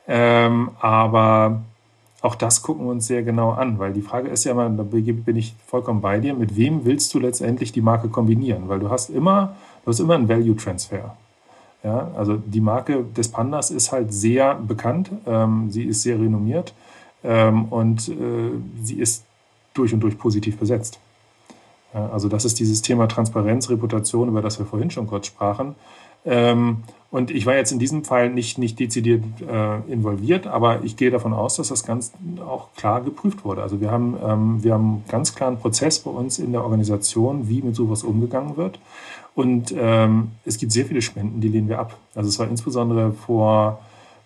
Ähm, 0.07 0.71
aber 0.79 1.61
auch 2.21 2.35
das 2.35 2.61
gucken 2.61 2.85
wir 2.85 2.91
uns 2.91 3.07
sehr 3.07 3.23
genau 3.23 3.51
an, 3.51 3.79
weil 3.79 3.93
die 3.93 4.01
Frage 4.01 4.29
ist 4.29 4.43
ja 4.43 4.51
immer, 4.51 4.69
da 4.69 4.83
bin 4.83 5.35
ich 5.35 5.55
vollkommen 5.65 6.01
bei 6.01 6.19
dir, 6.19 6.33
mit 6.35 6.55
wem 6.55 6.85
willst 6.85 7.13
du 7.13 7.19
letztendlich 7.19 7.71
die 7.71 7.81
Marke 7.81 8.09
kombinieren? 8.09 8.69
Weil 8.69 8.79
du 8.79 8.89
hast 8.89 9.09
immer, 9.09 9.55
du 9.83 9.89
hast 9.89 9.99
immer 9.99 10.15
einen 10.15 10.29
Value 10.29 10.55
Transfer. 10.55 11.15
Ja, 11.83 12.11
also 12.15 12.37
die 12.37 12.61
Marke 12.61 13.03
des 13.17 13.29
Pandas 13.29 13.71
ist 13.71 13.91
halt 13.91 14.13
sehr 14.13 14.53
bekannt, 14.53 15.09
ähm, 15.25 15.71
sie 15.71 15.83
ist 15.83 16.03
sehr 16.03 16.19
renommiert 16.19 16.75
ähm, 17.23 17.65
und 17.65 18.07
äh, 18.07 18.51
sie 18.83 18.99
ist 18.99 19.25
durch 19.73 19.91
und 19.91 20.01
durch 20.01 20.15
positiv 20.19 20.57
besetzt. 20.57 20.99
Ja, 21.95 22.07
also 22.11 22.29
das 22.29 22.45
ist 22.45 22.59
dieses 22.59 22.83
Thema 22.83 23.07
Transparenz, 23.07 23.71
Reputation, 23.71 24.27
über 24.27 24.43
das 24.43 24.59
wir 24.59 24.67
vorhin 24.67 24.91
schon 24.91 25.07
kurz 25.07 25.25
sprachen. 25.25 25.73
Ähm, 26.25 26.83
und 27.11 27.29
ich 27.29 27.45
war 27.45 27.55
jetzt 27.55 27.73
in 27.73 27.79
diesem 27.79 28.05
Fall 28.05 28.29
nicht, 28.29 28.57
nicht 28.57 28.79
dezidiert 28.79 29.23
äh, 29.41 29.79
involviert, 29.91 30.47
aber 30.47 30.83
ich 30.83 30.95
gehe 30.95 31.11
davon 31.11 31.33
aus, 31.33 31.57
dass 31.57 31.67
das 31.67 31.85
ganz 31.85 32.13
auch 32.39 32.69
klar 32.77 33.01
geprüft 33.01 33.43
wurde. 33.43 33.61
Also 33.61 33.81
wir 33.81 33.91
haben, 33.91 34.17
ähm, 34.23 34.63
wir 34.63 34.73
haben 34.73 35.03
ganz 35.09 35.35
klaren 35.35 35.59
Prozess 35.59 35.99
bei 35.99 36.09
uns 36.09 36.39
in 36.39 36.53
der 36.53 36.63
Organisation, 36.63 37.49
wie 37.49 37.61
mit 37.61 37.75
sowas 37.75 38.03
umgegangen 38.03 38.55
wird. 38.55 38.79
Und 39.35 39.73
ähm, 39.77 40.31
es 40.45 40.57
gibt 40.57 40.71
sehr 40.71 40.85
viele 40.85 41.01
Spenden, 41.01 41.41
die 41.41 41.49
lehnen 41.49 41.67
wir 41.67 41.79
ab. 41.79 41.97
Also 42.15 42.29
es 42.29 42.39
war 42.39 42.47
insbesondere 42.47 43.11
vor 43.11 43.81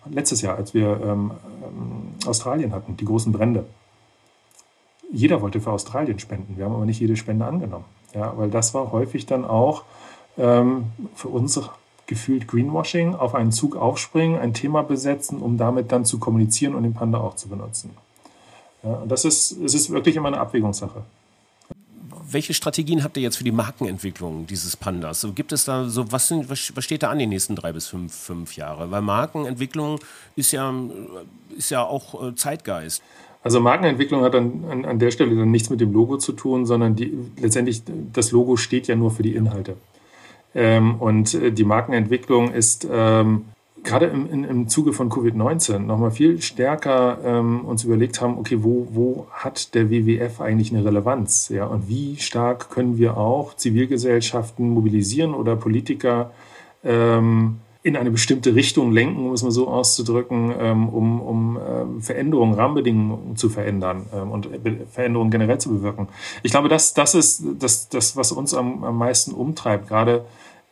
letztes 0.08 0.42
Jahr, 0.42 0.56
als 0.56 0.72
wir 0.72 1.00
ähm, 1.02 1.32
ähm 1.64 2.14
Australien 2.24 2.72
hatten, 2.72 2.96
die 2.96 3.04
großen 3.04 3.32
Brände. 3.32 3.66
Jeder 5.12 5.42
wollte 5.42 5.60
für 5.60 5.70
Australien 5.70 6.18
spenden. 6.18 6.56
Wir 6.56 6.64
haben 6.64 6.74
aber 6.74 6.86
nicht 6.86 7.00
jede 7.00 7.16
Spende 7.16 7.46
angenommen. 7.46 7.84
Ja, 8.14 8.32
weil 8.36 8.50
das 8.50 8.74
war 8.74 8.92
häufig 8.92 9.26
dann 9.26 9.44
auch 9.44 9.84
ähm, 10.38 10.86
für 11.14 11.28
unsere 11.28 11.70
gefühlt 12.06 12.46
Greenwashing, 12.46 13.14
auf 13.14 13.34
einen 13.34 13.52
Zug 13.52 13.76
aufspringen, 13.76 14.38
ein 14.38 14.54
Thema 14.54 14.82
besetzen, 14.82 15.38
um 15.38 15.58
damit 15.58 15.92
dann 15.92 16.04
zu 16.04 16.18
kommunizieren 16.18 16.74
und 16.74 16.84
den 16.84 16.94
Panda 16.94 17.18
auch 17.18 17.36
zu 17.36 17.48
benutzen. 17.48 17.90
Ja, 18.82 18.94
und 18.94 19.10
das 19.10 19.24
ist, 19.24 19.52
es 19.52 19.74
ist 19.74 19.90
wirklich 19.90 20.16
immer 20.16 20.28
eine 20.28 20.38
Abwägungssache. 20.38 21.02
Welche 22.28 22.54
Strategien 22.54 23.04
habt 23.04 23.16
ihr 23.16 23.22
jetzt 23.22 23.36
für 23.36 23.44
die 23.44 23.52
Markenentwicklung 23.52 24.46
dieses 24.46 24.76
Pandas? 24.76 25.26
gibt 25.34 25.52
es 25.52 25.64
da 25.64 25.88
so, 25.88 26.10
was, 26.10 26.28
sind, 26.28 26.50
was, 26.50 26.58
steht 26.84 27.02
da 27.02 27.10
an 27.10 27.18
die 27.18 27.26
nächsten 27.26 27.54
drei 27.54 27.72
bis 27.72 27.86
fünf, 27.86 28.12
fünf 28.12 28.56
Jahre? 28.56 28.90
Weil 28.90 29.00
Markenentwicklung 29.00 30.00
ist 30.34 30.52
ja, 30.52 30.74
ist 31.56 31.70
ja 31.70 31.84
auch 31.84 32.28
äh, 32.28 32.34
Zeitgeist. 32.34 33.02
Also 33.42 33.60
Markenentwicklung 33.60 34.22
hat 34.22 34.34
an, 34.34 34.64
an, 34.68 34.84
an 34.84 34.98
der 34.98 35.12
Stelle 35.12 35.36
dann 35.36 35.52
nichts 35.52 35.70
mit 35.70 35.80
dem 35.80 35.92
Logo 35.92 36.18
zu 36.18 36.32
tun, 36.32 36.66
sondern 36.66 36.96
die, 36.96 37.16
letztendlich 37.40 37.82
das 38.12 38.32
Logo 38.32 38.56
steht 38.56 38.88
ja 38.88 38.96
nur 38.96 39.12
für 39.12 39.22
die 39.22 39.36
Inhalte. 39.36 39.76
Ähm, 40.56 40.94
und 40.96 41.34
äh, 41.34 41.52
die 41.52 41.64
Markenentwicklung 41.64 42.50
ist 42.50 42.88
ähm, 42.90 43.44
gerade 43.84 44.06
im, 44.06 44.28
im, 44.30 44.44
im 44.44 44.68
Zuge 44.68 44.94
von 44.94 45.10
Covid-19 45.10 45.80
nochmal 45.80 46.10
viel 46.10 46.40
stärker 46.40 47.18
ähm, 47.22 47.60
uns 47.66 47.84
überlegt 47.84 48.22
haben, 48.22 48.38
okay, 48.38 48.58
wo, 48.62 48.88
wo 48.90 49.26
hat 49.30 49.74
der 49.74 49.90
WWF 49.90 50.40
eigentlich 50.40 50.72
eine 50.72 50.82
Relevanz? 50.82 51.50
Ja, 51.50 51.66
und 51.66 51.88
wie 51.88 52.16
stark 52.16 52.70
können 52.70 52.96
wir 52.96 53.18
auch 53.18 53.54
Zivilgesellschaften 53.54 54.70
mobilisieren 54.70 55.34
oder 55.34 55.56
Politiker 55.56 56.30
ähm, 56.82 57.58
in 57.86 57.96
eine 57.96 58.10
bestimmte 58.10 58.56
Richtung 58.56 58.90
lenken, 58.90 59.26
um 59.26 59.32
es 59.32 59.44
mal 59.44 59.52
so 59.52 59.68
auszudrücken, 59.68 60.52
ähm, 60.58 60.88
um, 60.88 61.20
um 61.20 61.56
ähm, 61.56 62.02
Veränderungen, 62.02 62.54
Rahmenbedingungen 62.54 63.36
zu 63.36 63.48
verändern 63.48 64.06
ähm, 64.12 64.32
und 64.32 64.48
Veränderungen 64.90 65.30
generell 65.30 65.58
zu 65.58 65.68
bewirken. 65.70 66.08
Ich 66.42 66.50
glaube, 66.50 66.68
das, 66.68 66.94
das 66.94 67.14
ist 67.14 67.44
das, 67.60 67.88
das 67.88 68.16
was 68.16 68.32
uns 68.32 68.54
am, 68.54 68.82
am 68.82 68.98
meisten 68.98 69.32
umtreibt, 69.32 69.88
gerade 69.88 70.24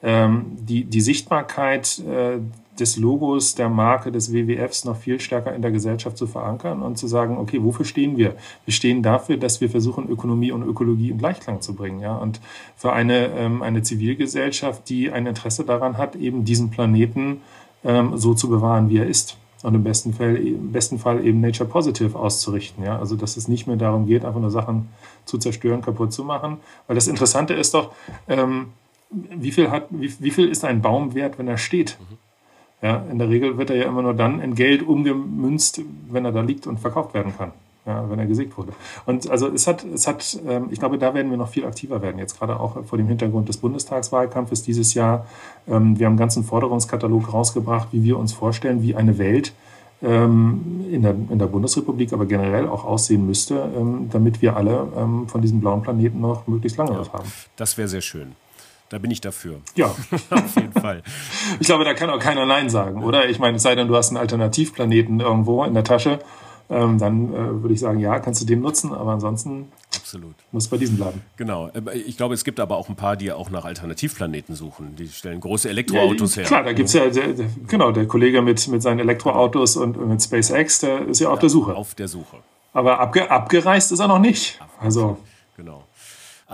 die, 0.07 0.85
die 0.85 1.01
Sichtbarkeit 1.01 1.99
äh, 2.01 2.39
des 2.79 2.97
Logos, 2.97 3.55
der 3.55 3.69
Marke, 3.69 4.11
des 4.11 4.33
WWFs 4.33 4.85
noch 4.85 4.97
viel 4.97 5.21
stärker 5.21 5.55
in 5.55 5.63
der 5.63 5.71
Gesellschaft 5.71 6.17
zu 6.17 6.27
verankern 6.27 6.83
und 6.83 6.99
zu 6.99 7.07
sagen, 7.07 7.39
okay, 7.39 7.63
wofür 7.63 7.85
stehen 7.85 8.17
wir? 8.17 8.35
Wir 8.65 8.75
stehen 8.75 9.03
dafür, 9.03 9.37
dass 9.37 9.61
wir 9.61 9.71
versuchen, 9.71 10.09
Ökonomie 10.09 10.51
und 10.51 10.63
Ökologie 10.63 11.11
in 11.11 11.19
Gleichklang 11.19 11.61
zu 11.61 11.75
bringen. 11.75 12.01
Ja? 12.01 12.17
Und 12.17 12.41
für 12.77 12.93
eine, 12.93 13.29
ähm, 13.37 13.63
eine 13.63 13.83
Zivilgesellschaft, 13.83 14.89
die 14.89 15.11
ein 15.11 15.27
Interesse 15.27 15.65
daran 15.65 15.99
hat, 15.99 16.17
eben 16.17 16.45
diesen 16.45 16.71
Planeten 16.71 17.41
ähm, 17.85 18.17
so 18.17 18.35
zu 18.35 18.49
bewahren, 18.49 18.91
wie 18.91 18.99
er 18.99 19.07
ist. 19.07 19.37
Und 19.63 19.75
im 19.75 19.85
besten 19.85 20.13
Fall, 20.13 20.37
im 20.37 20.73
besten 20.73 20.99
Fall 20.99 21.25
eben 21.25 21.41
Nature 21.41 21.69
Positive 21.69 22.19
auszurichten. 22.19 22.85
Ja? 22.85 22.99
Also, 22.99 23.15
dass 23.15 23.37
es 23.37 23.47
nicht 23.47 23.67
mehr 23.67 23.77
darum 23.77 24.07
geht, 24.07 24.25
einfach 24.25 24.41
nur 24.41 24.51
Sachen 24.51 24.89
zu 25.25 25.39
zerstören, 25.39 25.81
kaputt 25.81 26.13
zu 26.13 26.25
machen. 26.25 26.59
Weil 26.87 26.97
das 26.97 27.07
Interessante 27.07 27.55
ist 27.55 27.73
doch, 27.73 27.93
ähm, 28.29 28.73
wie, 29.11 29.53
viel 29.53 29.71
hat, 29.71 29.87
wie, 29.91 30.13
wie 30.19 30.31
viel 30.31 30.49
ist 30.49 30.65
ein 30.65 30.83
Baum 30.83 31.15
wert, 31.15 31.39
wenn 31.39 31.47
er 31.47 31.57
steht? 31.57 31.99
Mhm. 32.01 32.24
Ja, 32.85 33.03
in 33.11 33.19
der 33.19 33.31
Regel 33.31 33.57
wird 33.57 33.71
er 33.71 33.77
ja 33.77 33.85
immer 33.87 34.03
nur 34.03 34.13
dann 34.13 34.43
in 34.43 34.55
Geld 34.55 34.87
umgemünzt, 34.87 35.81
wenn 36.11 36.27
er 36.27 36.33
da 36.33 36.43
liegt 36.43 36.67
und 36.67 36.79
verkauft 36.79 37.15
werden 37.15 37.35
kann. 37.35 37.53
Ja, 37.87 38.11
wenn 38.11 38.19
er 38.19 38.27
gesägt 38.27 38.59
wurde. 38.59 38.73
Und 39.07 39.31
also 39.31 39.49
es 39.49 39.67
hat, 39.67 39.85
es 39.85 40.07
hat, 40.07 40.39
ähm, 40.47 40.69
ich 40.71 40.81
glaube, 40.81 40.99
da 40.99 41.15
werden 41.15 41.31
wir 41.31 41.39
noch 41.39 41.49
viel 41.49 41.65
aktiver 41.65 42.03
werden. 42.03 42.19
Jetzt 42.19 42.39
gerade 42.39 42.61
auch 42.61 42.85
vor 42.85 42.99
dem 42.99 43.09
Hintergrund 43.09 43.49
des 43.49 43.57
Bundestagswahlkampfes 43.57 44.63
dieses 44.63 44.93
Jahr. 44.93 45.27
Ähm, 45.67 45.99
wir 45.99 46.05
haben 46.05 46.13
einen 46.13 46.19
ganzen 46.19 46.45
Forderungskatalog 46.45 47.33
rausgebracht, 47.33 47.89
wie 47.93 48.03
wir 48.05 48.19
uns 48.19 48.35
vorstellen, 48.35 48.83
wie 48.83 48.95
eine 48.95 49.17
Welt 49.17 49.55
ähm, 50.03 50.85
in, 50.91 51.03
der, 51.03 51.15
in 51.31 51.39
der 51.39 51.47
Bundesrepublik, 51.47 52.13
aber 52.13 52.27
generell 52.27 52.69
auch 52.69 52.85
aussehen 52.85 53.27
müsste, 53.27 53.67
damit 54.11 54.43
wir 54.43 54.57
alle 54.57 54.89
von 55.27 55.41
diesem 55.41 55.61
blauen 55.61 55.83
Planeten 55.83 56.21
noch 56.21 56.47
möglichst 56.47 56.77
lange 56.77 56.93
ja, 56.93 57.13
haben. 57.13 57.33
Das 57.57 57.79
wäre 57.79 57.89
sehr 57.89 58.03
schön. 58.03 58.33
Da 58.89 58.99
bin 58.99 59.11
ich 59.11 59.21
dafür. 59.21 59.61
Ja. 59.75 59.87
Auf 60.31 60.57
jeden 60.57 60.73
Fall. 60.73 61.03
Ich 61.59 61.67
glaube, 61.67 61.85
da 61.85 61.95
kann 61.95 62.11
auch 62.11 62.19
keiner 62.19 62.47
Nein 62.47 62.71
sagen, 62.71 63.03
oder? 63.03 63.29
Ich 63.29 63.39
meine, 63.39 63.57
es 63.57 63.63
sei 63.63 63.75
denn, 63.75 63.89
du 63.89 63.97
hast 63.97 64.11
einen 64.11 64.19
Alternativplaneten 64.19 65.21
irgendwo 65.21 65.65
in 65.65 65.75
der 65.75 65.85
Tasche, 65.85 66.21
ähm, 66.71 66.99
dann 66.99 67.33
äh, 67.33 67.63
würde 67.63 67.75
ich 67.75 67.81
sagen, 67.81 67.99
ja, 68.01 68.19
kannst 68.21 68.41
du 68.41 68.47
den 68.47 68.61
nutzen, 68.61 68.95
aber 68.95 69.13
ansonsten 69.13 69.71
Absolut. 69.95 70.35
muss 70.51 70.69
bei 70.69 70.79
diesem 70.79 70.97
bleiben. 70.97 71.21
Genau. 71.37 71.69
Äh, 71.69 71.99
ich 71.99 72.17
glaube, 72.17 72.35
es 72.35 72.43
gibt 72.43 72.59
aber 72.59 72.77
auch 72.77 72.89
ein 72.89 72.97
paar, 72.97 73.17
die 73.17 73.33
auch 73.33 73.51
nach 73.51 73.67
Alternativplaneten 73.67 74.55
suchen. 74.55 74.97
Die 74.97 75.09
stellen 75.09 75.41
große 75.41 75.69
Elektroautos 75.69 76.37
ja, 76.37 76.41
her. 76.41 76.47
Klar, 76.47 76.63
da 76.65 76.73
gibt 76.73 76.89
es 76.89 76.95
ja, 76.95 77.07
der, 77.09 77.35
der, 77.35 77.47
genau, 77.67 77.93
der 77.93 78.07
Kollege 78.07 78.41
mit, 78.41 78.67
mit 78.69 78.83
seinen 78.83 79.01
Elektroautos 79.01 79.77
und 79.77 80.09
mit 80.09 80.23
SpaceX, 80.23 80.81
der 80.81 81.07
ist 81.07 81.21
ja 81.21 81.29
auf 81.29 81.37
ja, 81.37 81.41
der 81.41 81.51
Suche. 81.51 81.75
Auf 81.75 81.95
der 81.95 82.09
Suche. 82.09 82.39
Aber 82.73 82.99
abge, 82.99 83.31
abgereist 83.31 83.93
ist 83.93 84.01
er 84.01 84.09
noch 84.09 84.19
nicht. 84.19 84.59
Also. 84.81 85.19
Genau. 85.57 85.85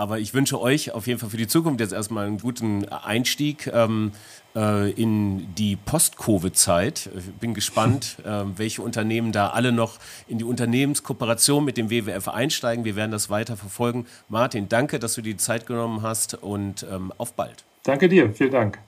Aber 0.00 0.18
ich 0.18 0.32
wünsche 0.32 0.58
euch 0.58 0.92
auf 0.92 1.06
jeden 1.06 1.20
Fall 1.20 1.28
für 1.28 1.36
die 1.36 1.46
Zukunft 1.46 1.78
jetzt 1.78 1.92
erstmal 1.92 2.26
einen 2.26 2.38
guten 2.38 2.88
Einstieg 2.88 3.66
ähm, 3.66 4.12
äh, 4.56 4.90
in 4.92 5.54
die 5.56 5.76
Post-Covid-Zeit. 5.76 7.10
Ich 7.18 7.34
bin 7.34 7.52
gespannt, 7.52 8.16
äh, 8.24 8.44
welche 8.56 8.80
Unternehmen 8.80 9.30
da 9.30 9.48
alle 9.48 9.72
noch 9.72 9.98
in 10.26 10.38
die 10.38 10.44
Unternehmenskooperation 10.44 11.66
mit 11.66 11.76
dem 11.76 11.90
WWF 11.90 12.28
einsteigen. 12.28 12.86
Wir 12.86 12.96
werden 12.96 13.10
das 13.10 13.28
weiter 13.28 13.58
verfolgen. 13.58 14.06
Martin, 14.30 14.70
danke, 14.70 15.00
dass 15.00 15.16
du 15.16 15.20
die 15.20 15.36
Zeit 15.36 15.66
genommen 15.66 16.00
hast 16.00 16.32
und 16.32 16.86
ähm, 16.90 17.12
auf 17.18 17.34
bald. 17.34 17.66
Danke 17.82 18.08
dir, 18.08 18.32
vielen 18.32 18.52
Dank. 18.52 18.78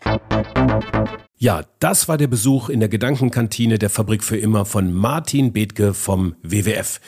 Ja, 1.37 1.63
das 1.81 2.09
war 2.09 2.19
der 2.19 2.29
Besuch 2.29 2.69
in 2.69 2.79
der 2.79 2.89
Gedankenkantine 2.89 3.79
der 3.79 3.91
Fabrik 3.91 4.23
für 4.23 4.37
immer 4.37 4.65
von 4.65 4.93
Martin 4.93 5.53
Bethke 5.53 5.93
vom 5.93 6.37
WWF. 6.43 7.01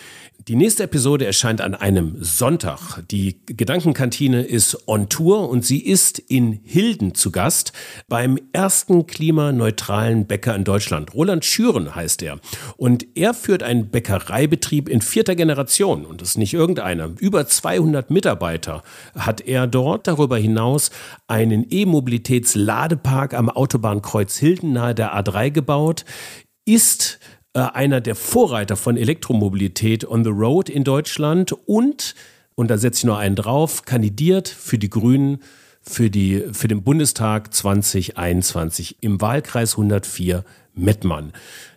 Die 0.47 0.57
nächste 0.57 0.83
Episode 0.83 1.25
erscheint 1.25 1.63
an 1.63 1.75
einem 1.75 2.23
Sonntag. 2.23 3.03
Die 3.11 3.41
Gedankenkantine 3.47 4.43
ist 4.43 4.87
on 4.87 5.09
Tour 5.09 5.49
und 5.49 5.65
sie 5.65 5.83
ist 5.83 6.19
in 6.19 6.61
Hilden 6.65 7.15
zu 7.15 7.31
Gast 7.31 7.73
beim 8.09 8.39
ersten 8.53 9.07
klimaneutralen 9.07 10.27
Bäcker 10.27 10.55
in 10.55 10.65
Deutschland. 10.65 11.15
Roland 11.15 11.47
Schüren 11.47 11.95
heißt 11.95 12.23
er. 12.23 12.41
Und 12.77 13.07
er 13.17 13.33
führt 13.33 13.63
einen 13.63 13.89
Bäckereibetrieb 13.89 14.91
in 14.91 15.01
vierter 15.01 15.35
Generation. 15.35 16.05
Und 16.05 16.21
das 16.21 16.31
ist 16.31 16.39
nicht 16.39 16.53
irgendeiner. 16.53 17.09
Über 17.21 17.47
200 17.47 18.11
Mitarbeiter 18.11 18.83
hat 19.17 19.41
er 19.41 19.67
dort. 19.67 20.07
Darüber 20.07 20.37
hinaus 20.37 20.91
einen 21.27 21.65
E-Mobilitätsladepark 21.71 23.33
am 23.33 23.49
Autobahnkreuz 23.49 24.37
Hilden 24.37 24.75
nahe 24.75 24.95
der 24.95 25.19
A3 25.19 25.51
gebaut. 25.51 26.05
Ist 26.67 27.19
äh, 27.55 27.61
einer 27.61 28.01
der 28.01 28.14
Vorreiter 28.14 28.77
von 28.77 28.97
Elektromobilität 28.97 30.07
on 30.07 30.25
the 30.25 30.31
road 30.31 30.69
in 30.69 30.85
Deutschland 30.85 31.53
und, 31.67 32.14
und 32.55 32.69
da 32.69 32.79
setze 32.79 32.99
ich 32.99 33.05
noch 33.05 33.19
einen 33.19 33.37
drauf, 33.37 33.85
kandidiert 33.85 34.49
für 34.49 34.79
die 34.79 34.90
Grünen 34.90 35.38
für, 35.81 36.11
die, 36.11 36.45
für 36.53 36.67
den 36.67 36.83
Bundestag 36.83 37.53
2021 37.55 38.97
im 39.03 39.21
Wahlkreis 39.21 39.73
104 39.73 40.45
Mettmann. 40.75 41.33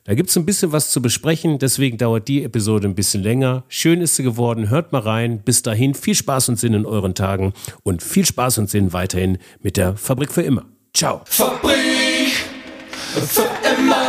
Da 0.05 0.15
gibt 0.15 0.29
es 0.29 0.37
ein 0.37 0.45
bisschen 0.45 0.71
was 0.71 0.89
zu 0.89 1.01
besprechen, 1.01 1.59
deswegen 1.59 1.97
dauert 1.97 2.27
die 2.27 2.43
Episode 2.43 2.87
ein 2.87 2.95
bisschen 2.95 3.21
länger. 3.21 3.63
Schön 3.67 4.01
ist 4.01 4.15
sie 4.15 4.23
geworden, 4.23 4.69
hört 4.69 4.93
mal 4.93 5.01
rein. 5.01 5.41
Bis 5.43 5.61
dahin 5.61 5.93
viel 5.93 6.15
Spaß 6.15 6.49
und 6.49 6.57
Sinn 6.57 6.73
in 6.73 6.85
euren 6.85 7.13
Tagen 7.13 7.53
und 7.83 8.01
viel 8.01 8.25
Spaß 8.25 8.57
und 8.59 8.69
Sinn 8.69 8.93
weiterhin 8.93 9.37
mit 9.61 9.77
der 9.77 9.97
Fabrik 9.97 10.31
für 10.31 10.41
immer. 10.41 10.65
Ciao. 10.93 11.21
Fabrik 11.25 12.31
für 13.27 13.47
immer. 13.77 14.06